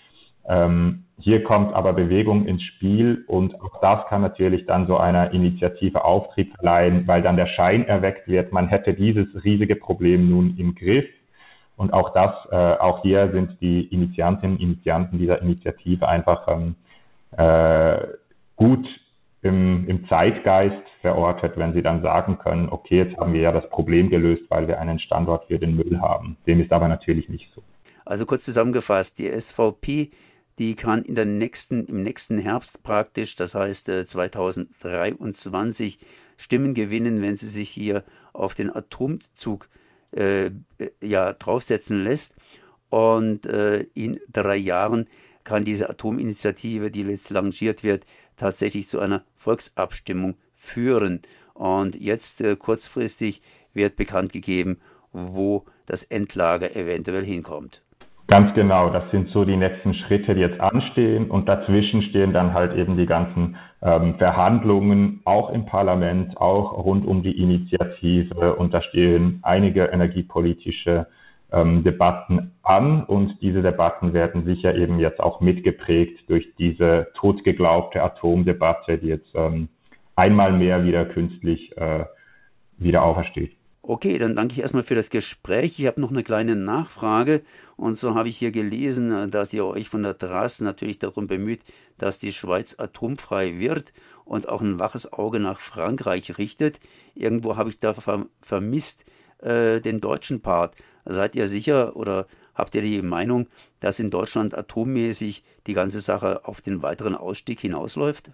Ähm, 0.47 1.05
hier 1.18 1.43
kommt 1.43 1.75
aber 1.75 1.95
Bewegung 1.95 2.47
ins 2.47 2.62
Spiel 2.62 3.25
und 3.29 3.61
auch 3.61 3.81
das 3.81 4.07
kann 4.09 4.20
natürlich 4.20 4.66
dann 4.66 4.87
so 4.87 4.99
einer 4.99 5.33
Initiative 5.33 6.05
Auftrieb 6.05 6.55
verleihen, 6.57 7.07
weil 7.07 7.22
dann 7.22 7.37
der 7.37 7.47
Schein 7.47 7.87
erweckt 7.87 8.29
wird, 8.29 8.53
man 8.53 8.68
hätte 8.68 8.95
dieses 8.95 9.27
riesige 9.43 9.77
Problem 9.77 10.29
nun 10.29 10.57
im 10.59 10.75
Griff. 10.75 11.07
Und 11.77 11.93
auch 11.93 12.12
das, 12.12 12.33
äh, 12.51 12.55
auch 12.55 13.03
hier 13.03 13.31
sind 13.33 13.61
die 13.61 13.87
Initiantinnen 13.87 14.59
Initianten 14.59 15.18
dieser 15.18 15.43
Initiative 15.43 16.09
einfach 16.09 16.47
ähm, 16.49 16.77
äh, 17.37 17.99
gut 18.57 18.87
im, 19.43 19.89
im 19.89 20.09
Zeitgeist 20.09 20.83
verortet, 21.01 21.57
wenn 21.57 21.75
sie 21.75 21.83
dann 21.83 22.03
sagen 22.03 22.39
können, 22.39 22.68
okay, 22.70 22.99
jetzt 22.99 23.16
haben 23.18 23.35
wir 23.35 23.41
ja 23.41 23.53
das 23.53 23.68
Problem 23.70 24.09
gelöst, 24.09 24.45
weil 24.49 24.68
wir 24.68 24.81
einen 24.81 25.01
Standort 25.01 25.47
für 25.49 25.59
den 25.59 25.77
Müll 25.77 25.99
haben. 26.01 26.37
Dem 26.47 26.62
ist 26.62 26.72
aber 26.72 26.89
natürlich 26.89 27.29
nicht 27.29 27.51
so. 27.55 27.62
Also 28.07 28.27
kurz 28.27 28.45
zusammengefasst, 28.45 29.18
die 29.18 29.29
SVP, 29.29 30.11
die 30.59 30.77
kann 30.77 31.03
in 31.03 31.14
der 31.14 31.27
nächsten, 31.27 31.87
im 31.87 32.03
nächsten 32.03 32.39
Herbst 32.39 32.83
praktisch, 32.83 33.35
das 33.35 33.55
heißt 33.55 33.87
2023, 33.87 35.99
Stimmen 36.37 36.75
gewinnen, 36.75 37.22
wenn 37.22 37.37
sie 37.37 37.49
sich 37.49 37.70
hier 37.70 38.05
auf 38.33 38.55
den 38.55 38.75
Atomzug 38.75 39.68
äh, 40.17 40.51
ja, 41.03 41.33
draufsetzen 41.33 42.03
lässt. 42.03 42.37
Und 42.91 43.47
äh, 43.47 43.87
in 43.95 44.19
drei 44.33 44.57
Jahren 44.57 45.07
kann 45.43 45.65
diese 45.65 45.91
Atominitiative, 45.91 46.91
die 46.91 47.03
jetzt 47.03 47.31
lanciert 47.31 47.85
wird, 47.85 48.07
tatsächlich 48.37 48.89
zu 48.89 49.01
einer 49.01 49.23
Volksabstimmung 49.37 50.37
führen. 50.55 51.23
Und 51.55 51.95
jetzt 51.97 52.41
äh, 52.41 52.57
kurzfristig 52.57 53.43
wird 53.73 53.97
bekannt 53.97 54.33
gegeben, 54.33 54.79
wo 55.12 55.65
das 55.87 56.05
Endlager 56.05 56.75
eventuell 56.77 57.25
hinkommt. 57.25 57.83
Ganz 58.29 58.55
genau, 58.55 58.91
das 58.91 59.11
sind 59.11 59.29
so 59.31 59.45
die 59.45 59.57
nächsten 59.57 59.95
Schritte, 59.95 60.35
die 60.35 60.41
jetzt 60.41 60.59
anstehen. 60.59 61.31
Und 61.31 61.47
dazwischen 61.47 62.03
stehen 62.05 62.33
dann 62.33 62.55
halt 62.55 62.75
eben 62.77 62.97
die 62.97 63.07
ganzen 63.07 63.57
ähm, 63.85 64.16
Verhandlungen, 64.16 65.20
auch 65.24 65.51
im 65.51 65.66
Parlament, 65.66 66.37
auch 66.39 66.72
rund 66.85 67.07
um 67.07 67.22
die 67.22 67.41
Initiative. 67.41 68.57
Und 68.57 68.72
da 68.72 68.82
stehen 68.82 69.41
einige 69.43 69.85
energiepolitische 69.85 71.07
ähm, 71.53 71.85
Debatten 71.85 72.53
an. 72.62 73.05
Und 73.05 73.41
diese 73.43 73.62
Debatten 73.62 74.14
werden 74.14 74.45
sicher 74.47 74.74
eben 74.74 74.99
jetzt 74.99 75.20
auch 75.20 75.41
mitgeprägt 75.41 76.28
durch 76.28 76.49
diese 76.59 77.09
totgeglaubte 77.14 78.03
Atomdebatte, 78.03 78.99
die 78.99 79.09
jetzt 79.09 79.30
ähm, 79.35 79.68
einmal 80.16 80.53
mehr 80.53 80.85
wieder 80.85 81.05
künstlich 81.05 81.76
äh, 81.76 82.05
wieder 82.78 83.03
aufersteht. 83.03 83.53
Okay, 83.87 84.16
dann 84.16 84.35
danke 84.35 84.55
ich 84.55 84.61
erstmal 84.61 84.82
für 84.82 84.95
das 84.95 85.11
Gespräch. 85.11 85.78
Ich 85.78 85.87
habe 85.87 86.01
noch 86.01 86.11
eine 86.11 86.22
kleine 86.22 86.57
Nachfrage. 86.57 87.43
Und 87.76 87.97
so 87.97 88.14
habe 88.14 88.30
ich 88.30 88.39
hier 88.39 88.51
gelesen, 88.51 89.30
dass 89.30 89.53
ihr 89.53 89.66
euch 89.66 89.91
von 89.91 90.03
der 90.03 90.16
Trasse 90.16 90.64
natürlich 90.64 90.99
darum 90.99 91.26
bemüht, 91.26 91.61
dass 91.99 92.18
die 92.18 92.32
Schweiz 92.32 92.76
atomfrei 92.78 93.59
wird 93.59 93.93
und 94.24 94.49
auch 94.49 94.62
ein 94.62 94.78
waches 94.78 95.12
Auge 95.12 95.39
nach 95.39 95.61
Frankreich 95.61 96.39
richtet. 96.39 96.80
Irgendwo 97.14 97.59
habe 97.59 97.68
ich 97.68 97.76
da 97.76 97.95
vermisst 98.41 99.05
äh, 99.43 99.82
den 99.82 100.01
deutschen 100.01 100.41
Part. 100.41 100.76
Seid 101.05 101.37
ihr 101.37 101.47
sicher 101.47 101.95
oder 101.95 102.26
habt 102.55 102.74
ihr 102.74 102.80
die 102.80 103.03
Meinung, 103.03 103.49
dass 103.80 104.01
in 104.01 104.09
Deutschland 104.09 104.57
atommäßig 104.57 105.45
die 105.66 105.74
ganze 105.74 106.01
Sache 106.01 106.47
auf 106.47 106.62
den 106.62 106.82
weiteren 106.82 107.14
Ausstieg 107.14 107.61
hinausläuft? 107.61 108.30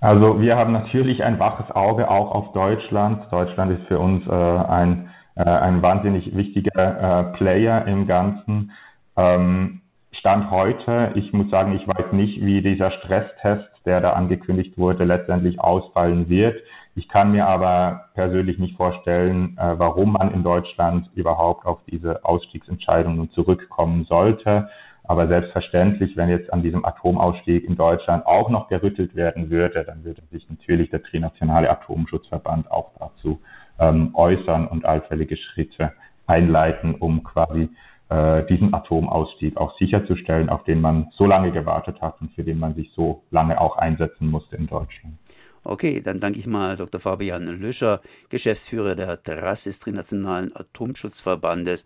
Also 0.00 0.40
wir 0.40 0.56
haben 0.56 0.72
natürlich 0.72 1.22
ein 1.22 1.38
waches 1.38 1.70
Auge 1.72 2.10
auch 2.10 2.32
auf 2.32 2.52
Deutschland. 2.52 3.30
Deutschland 3.30 3.72
ist 3.72 3.86
für 3.86 3.98
uns 3.98 4.26
äh, 4.26 4.30
ein, 4.30 5.10
äh, 5.36 5.42
ein 5.42 5.82
wahnsinnig 5.82 6.34
wichtiger 6.34 7.32
äh, 7.32 7.36
Player 7.36 7.86
im 7.86 8.06
Ganzen. 8.06 8.72
Ähm, 9.16 9.82
Stand 10.12 10.50
heute, 10.50 11.12
ich 11.14 11.32
muss 11.32 11.50
sagen, 11.50 11.74
ich 11.74 11.86
weiß 11.86 12.12
nicht, 12.12 12.44
wie 12.44 12.62
dieser 12.62 12.90
Stresstest, 12.90 13.68
der 13.86 14.00
da 14.00 14.12
angekündigt 14.14 14.76
wurde, 14.76 15.04
letztendlich 15.04 15.60
ausfallen 15.60 16.28
wird. 16.28 16.60
Ich 16.94 17.08
kann 17.08 17.32
mir 17.32 17.46
aber 17.46 18.06
persönlich 18.14 18.58
nicht 18.58 18.76
vorstellen, 18.76 19.56
äh, 19.58 19.78
warum 19.78 20.12
man 20.12 20.32
in 20.32 20.42
Deutschland 20.42 21.08
überhaupt 21.14 21.66
auf 21.66 21.78
diese 21.90 22.24
Ausstiegsentscheidungen 22.24 23.30
zurückkommen 23.30 24.04
sollte. 24.04 24.68
Aber 25.10 25.26
selbstverständlich, 25.26 26.16
wenn 26.16 26.28
jetzt 26.28 26.52
an 26.52 26.62
diesem 26.62 26.84
Atomausstieg 26.84 27.64
in 27.64 27.74
Deutschland 27.74 28.24
auch 28.26 28.48
noch 28.48 28.68
gerüttelt 28.68 29.16
werden 29.16 29.50
würde, 29.50 29.82
dann 29.82 30.04
würde 30.04 30.22
sich 30.30 30.48
natürlich 30.48 30.88
der 30.90 31.02
Trinationale 31.02 31.68
Atomschutzverband 31.68 32.70
auch 32.70 32.92
dazu 32.96 33.40
ähm, 33.80 34.14
äußern 34.14 34.68
und 34.68 34.84
allfällige 34.84 35.36
Schritte 35.36 35.90
einleiten, 36.28 36.94
um 36.94 37.24
quasi 37.24 37.70
äh, 38.08 38.46
diesen 38.46 38.72
Atomausstieg 38.72 39.56
auch 39.56 39.76
sicherzustellen, 39.80 40.48
auf 40.48 40.62
den 40.62 40.80
man 40.80 41.08
so 41.18 41.26
lange 41.26 41.50
gewartet 41.50 42.00
hat 42.00 42.20
und 42.20 42.32
für 42.34 42.44
den 42.44 42.60
man 42.60 42.76
sich 42.76 42.92
so 42.94 43.24
lange 43.32 43.60
auch 43.60 43.78
einsetzen 43.78 44.30
musste 44.30 44.54
in 44.54 44.68
Deutschland. 44.68 45.16
Okay, 45.64 46.02
dann 46.02 46.20
danke 46.20 46.38
ich 46.38 46.46
mal 46.46 46.76
Dr. 46.76 47.00
Fabian 47.00 47.48
Lüscher, 47.48 48.00
Geschäftsführer 48.28 48.94
der 48.94 49.20
TRAS 49.20 49.64
des 49.64 49.80
Trinationalen 49.80 50.54
Atomschutzverbandes 50.54 51.84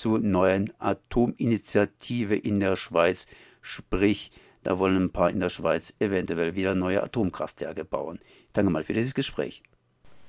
zur 0.00 0.18
neuen 0.18 0.72
Atominitiative 0.78 2.34
in 2.34 2.58
der 2.58 2.76
Schweiz. 2.76 3.26
Sprich, 3.60 4.30
da 4.62 4.78
wollen 4.78 4.96
ein 4.96 5.12
paar 5.12 5.28
in 5.28 5.40
der 5.40 5.50
Schweiz 5.50 5.94
eventuell 5.98 6.56
wieder 6.56 6.74
neue 6.74 7.02
Atomkraftwerke 7.02 7.84
bauen. 7.84 8.18
Ich 8.46 8.52
danke 8.54 8.70
mal 8.70 8.82
für 8.82 8.94
dieses 8.94 9.14
Gespräch. 9.14 9.62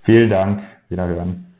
Vielen 0.03 0.29
Dank. 0.29 0.61
Wiederhören. 0.89 1.50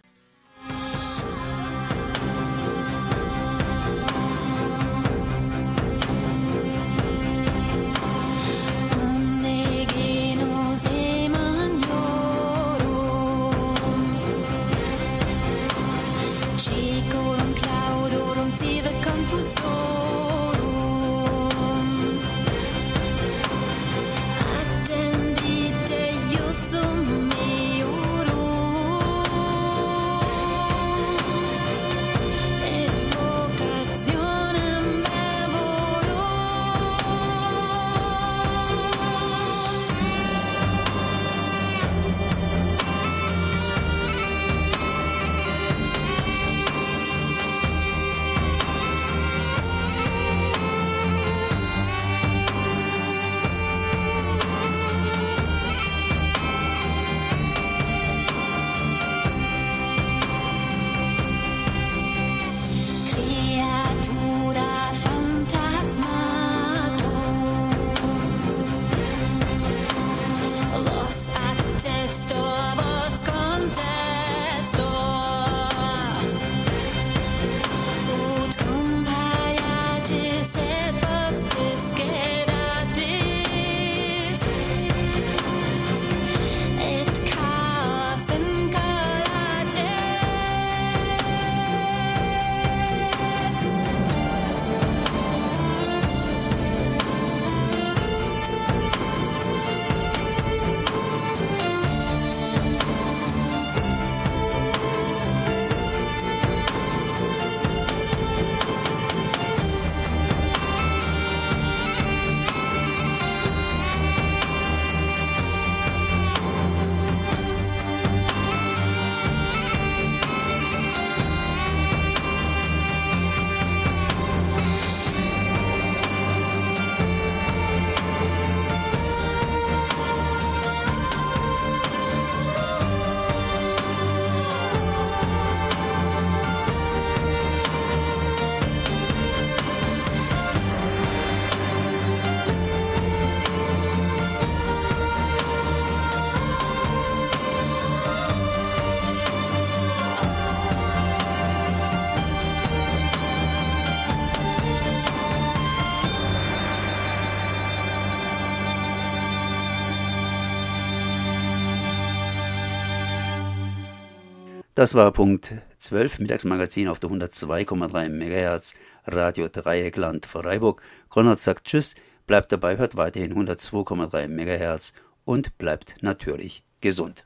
Das 164.81 164.95
war 164.95 165.11
Punkt 165.11 165.53
12, 165.77 166.17
Mittagsmagazin 166.17 166.87
auf 166.87 166.99
der 166.99 167.11
102,3 167.11 168.09
MHz, 168.09 168.73
Radio 169.05 169.47
Dreieckland 169.47 170.25
Freiburg. 170.25 170.81
Konrad 171.07 171.39
sagt 171.39 171.67
Tschüss, 171.67 171.93
bleibt 172.25 172.51
dabei, 172.51 172.77
hört 172.79 172.97
weiterhin 172.97 173.35
102,3 173.35 174.27
MHz 174.27 174.93
und 175.23 175.55
bleibt 175.59 175.97
natürlich 176.01 176.63
gesund. 176.81 177.25